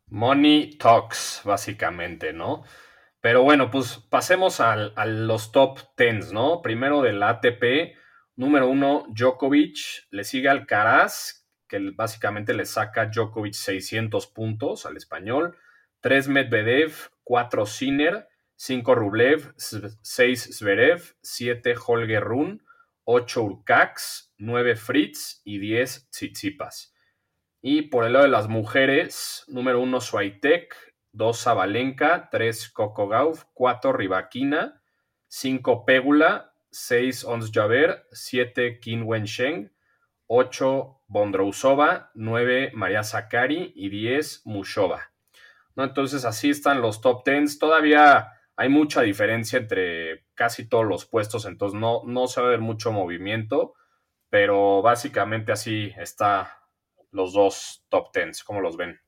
Money 0.08 0.76
talks, 0.78 1.42
básicamente, 1.44 2.32
¿no? 2.32 2.64
Pero 3.20 3.42
bueno, 3.42 3.70
pues 3.70 3.98
pasemos 4.10 4.60
al- 4.60 4.92
a 4.96 5.06
los 5.06 5.52
top 5.52 5.80
10, 5.96 6.32
¿no? 6.32 6.62
Primero 6.62 7.02
del 7.02 7.22
ATP, 7.22 7.96
número 8.36 8.68
uno, 8.68 9.06
Djokovic, 9.10 10.06
le 10.10 10.24
sigue 10.24 10.48
Alcaraz, 10.48 11.46
que 11.68 11.90
básicamente 11.94 12.54
le 12.54 12.66
saca 12.66 13.06
Djokovic 13.06 13.54
600 13.54 14.26
puntos 14.28 14.86
al 14.86 14.96
español, 14.96 15.56
3 16.00 16.28
Medvedev, 16.28 16.92
4 17.24 17.66
Sinner, 17.66 18.28
5 18.54 18.94
Rublev, 18.94 19.54
6 19.56 20.58
Zverev, 20.58 21.02
7 21.22 21.74
Holger 21.84 22.22
Run, 22.22 22.62
8 23.04 23.42
Urcax, 23.42 24.32
9 24.38 24.76
Fritz 24.76 25.40
y 25.44 25.58
10 25.58 26.08
Tsitsipas. 26.10 26.94
Y 27.68 27.82
por 27.82 28.04
el 28.04 28.12
lado 28.12 28.26
de 28.26 28.30
las 28.30 28.46
mujeres, 28.46 29.42
número 29.48 29.80
1 29.80 30.00
Swiatek, 30.00 30.72
2 31.10 31.36
Zabalenka, 31.36 32.28
3 32.30 32.70
Coco 32.70 33.08
Gauff, 33.08 33.42
4 33.54 33.92
Rivaquina, 33.92 34.80
5 35.26 35.84
Pégula, 35.84 36.54
6 36.70 37.24
Ons 37.24 37.50
Javer, 37.52 38.06
7 38.12 38.78
Qin 38.78 39.02
Wensheng, 39.02 39.72
8 40.28 41.00
Bondrousova, 41.08 42.12
9 42.14 42.70
María 42.72 43.02
Zakari 43.02 43.72
y 43.74 43.88
10 43.88 44.42
Mushova. 44.44 45.10
¿No? 45.74 45.82
Entonces 45.82 46.24
así 46.24 46.50
están 46.50 46.80
los 46.80 47.00
top 47.00 47.24
10. 47.24 47.58
Todavía 47.58 48.28
hay 48.54 48.68
mucha 48.68 49.02
diferencia 49.02 49.58
entre 49.58 50.28
casi 50.34 50.68
todos 50.68 50.86
los 50.86 51.04
puestos, 51.04 51.46
entonces 51.46 51.80
no, 51.80 52.02
no 52.04 52.28
se 52.28 52.40
va 52.40 52.46
a 52.46 52.50
ver 52.50 52.60
mucho 52.60 52.92
movimiento, 52.92 53.74
pero 54.30 54.82
básicamente 54.82 55.50
así 55.50 55.92
está 55.96 56.62
los 57.16 57.32
dos 57.32 57.84
top 57.88 58.12
10. 58.14 58.44
¿Cómo 58.44 58.60
los 58.60 58.76
ven? 58.76 59.00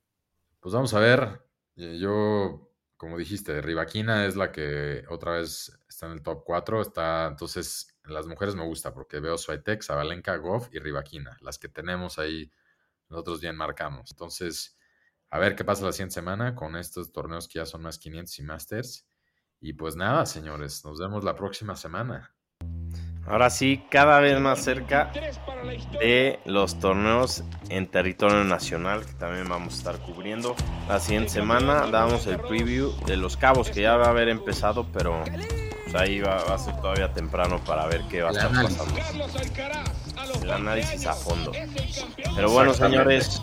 Pues 0.60 0.74
vamos 0.74 0.94
a 0.94 1.00
ver. 1.00 1.42
eh, 1.76 1.98
Yo, 2.00 2.70
como 2.96 3.18
dijiste, 3.18 3.60
Rivaquina 3.62 4.26
es 4.26 4.36
la 4.36 4.52
que 4.52 5.04
otra 5.08 5.32
vez 5.32 5.78
está 5.88 6.06
en 6.06 6.12
el 6.12 6.22
top 6.22 6.42
4. 6.44 6.80
Está, 6.82 7.26
entonces, 7.28 7.96
en 8.04 8.14
las 8.14 8.26
mujeres 8.26 8.54
me 8.54 8.64
gusta 8.64 8.92
porque 8.94 9.20
veo 9.20 9.38
Swiatek, 9.38 9.82
Zabalenka, 9.82 10.36
Goff 10.36 10.68
y 10.72 10.78
Rivaquina. 10.78 11.36
Las 11.40 11.58
que 11.58 11.68
tenemos 11.68 12.18
ahí, 12.18 12.50
nosotros 13.08 13.40
bien 13.40 13.56
marcamos. 13.56 14.10
Entonces, 14.12 14.78
a 15.30 15.38
ver 15.38 15.56
qué 15.56 15.64
pasa 15.64 15.84
la 15.86 15.92
siguiente 15.92 16.14
semana 16.14 16.54
con 16.54 16.76
estos 16.76 17.12
torneos 17.12 17.48
que 17.48 17.58
ya 17.60 17.66
son 17.66 17.82
más 17.82 17.98
500 17.98 18.38
y 18.38 18.42
Masters. 18.42 19.06
Y 19.60 19.74
pues 19.74 19.96
nada, 19.96 20.26
señores, 20.26 20.84
nos 20.84 21.00
vemos 21.00 21.24
la 21.24 21.36
próxima 21.36 21.76
semana. 21.76 22.34
Ahora 23.28 23.50
sí, 23.50 23.82
cada 23.90 24.20
vez 24.20 24.40
más 24.40 24.60
cerca 24.60 25.12
de 26.00 26.40
los 26.46 26.80
torneos 26.80 27.44
en 27.68 27.86
territorio 27.86 28.42
nacional 28.44 29.04
que 29.04 29.12
también 29.12 29.46
vamos 29.48 29.74
a 29.74 29.76
estar 29.76 29.98
cubriendo. 29.98 30.56
La 30.88 30.98
siguiente 30.98 31.30
semana 31.30 31.86
damos 31.90 32.26
el 32.26 32.38
preview 32.38 32.94
de 33.04 33.18
los 33.18 33.36
cabos 33.36 33.68
que 33.68 33.82
ya 33.82 33.96
va 33.96 34.06
a 34.06 34.10
haber 34.10 34.30
empezado, 34.30 34.86
pero 34.94 35.22
pues 35.84 35.94
ahí 35.94 36.20
va, 36.20 36.42
va 36.44 36.54
a 36.54 36.58
ser 36.58 36.74
todavía 36.76 37.12
temprano 37.12 37.62
para 37.64 37.86
ver 37.86 38.02
qué 38.08 38.22
va 38.22 38.30
a 38.30 38.32
estar 38.32 38.50
pasando. 38.50 38.94
El 40.42 40.50
análisis 40.50 41.06
a 41.06 41.12
fondo. 41.12 41.52
Pero 42.34 42.50
bueno, 42.50 42.72
señores, 42.72 43.42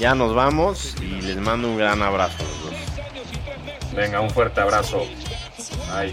ya 0.00 0.16
nos 0.16 0.34
vamos 0.34 0.96
y 1.00 1.20
les 1.22 1.36
mando 1.36 1.68
un 1.68 1.78
gran 1.78 2.02
abrazo. 2.02 2.44
Venga, 3.94 4.20
un 4.20 4.30
fuerte 4.30 4.60
abrazo. 4.60 5.06
Bye. 5.92 6.12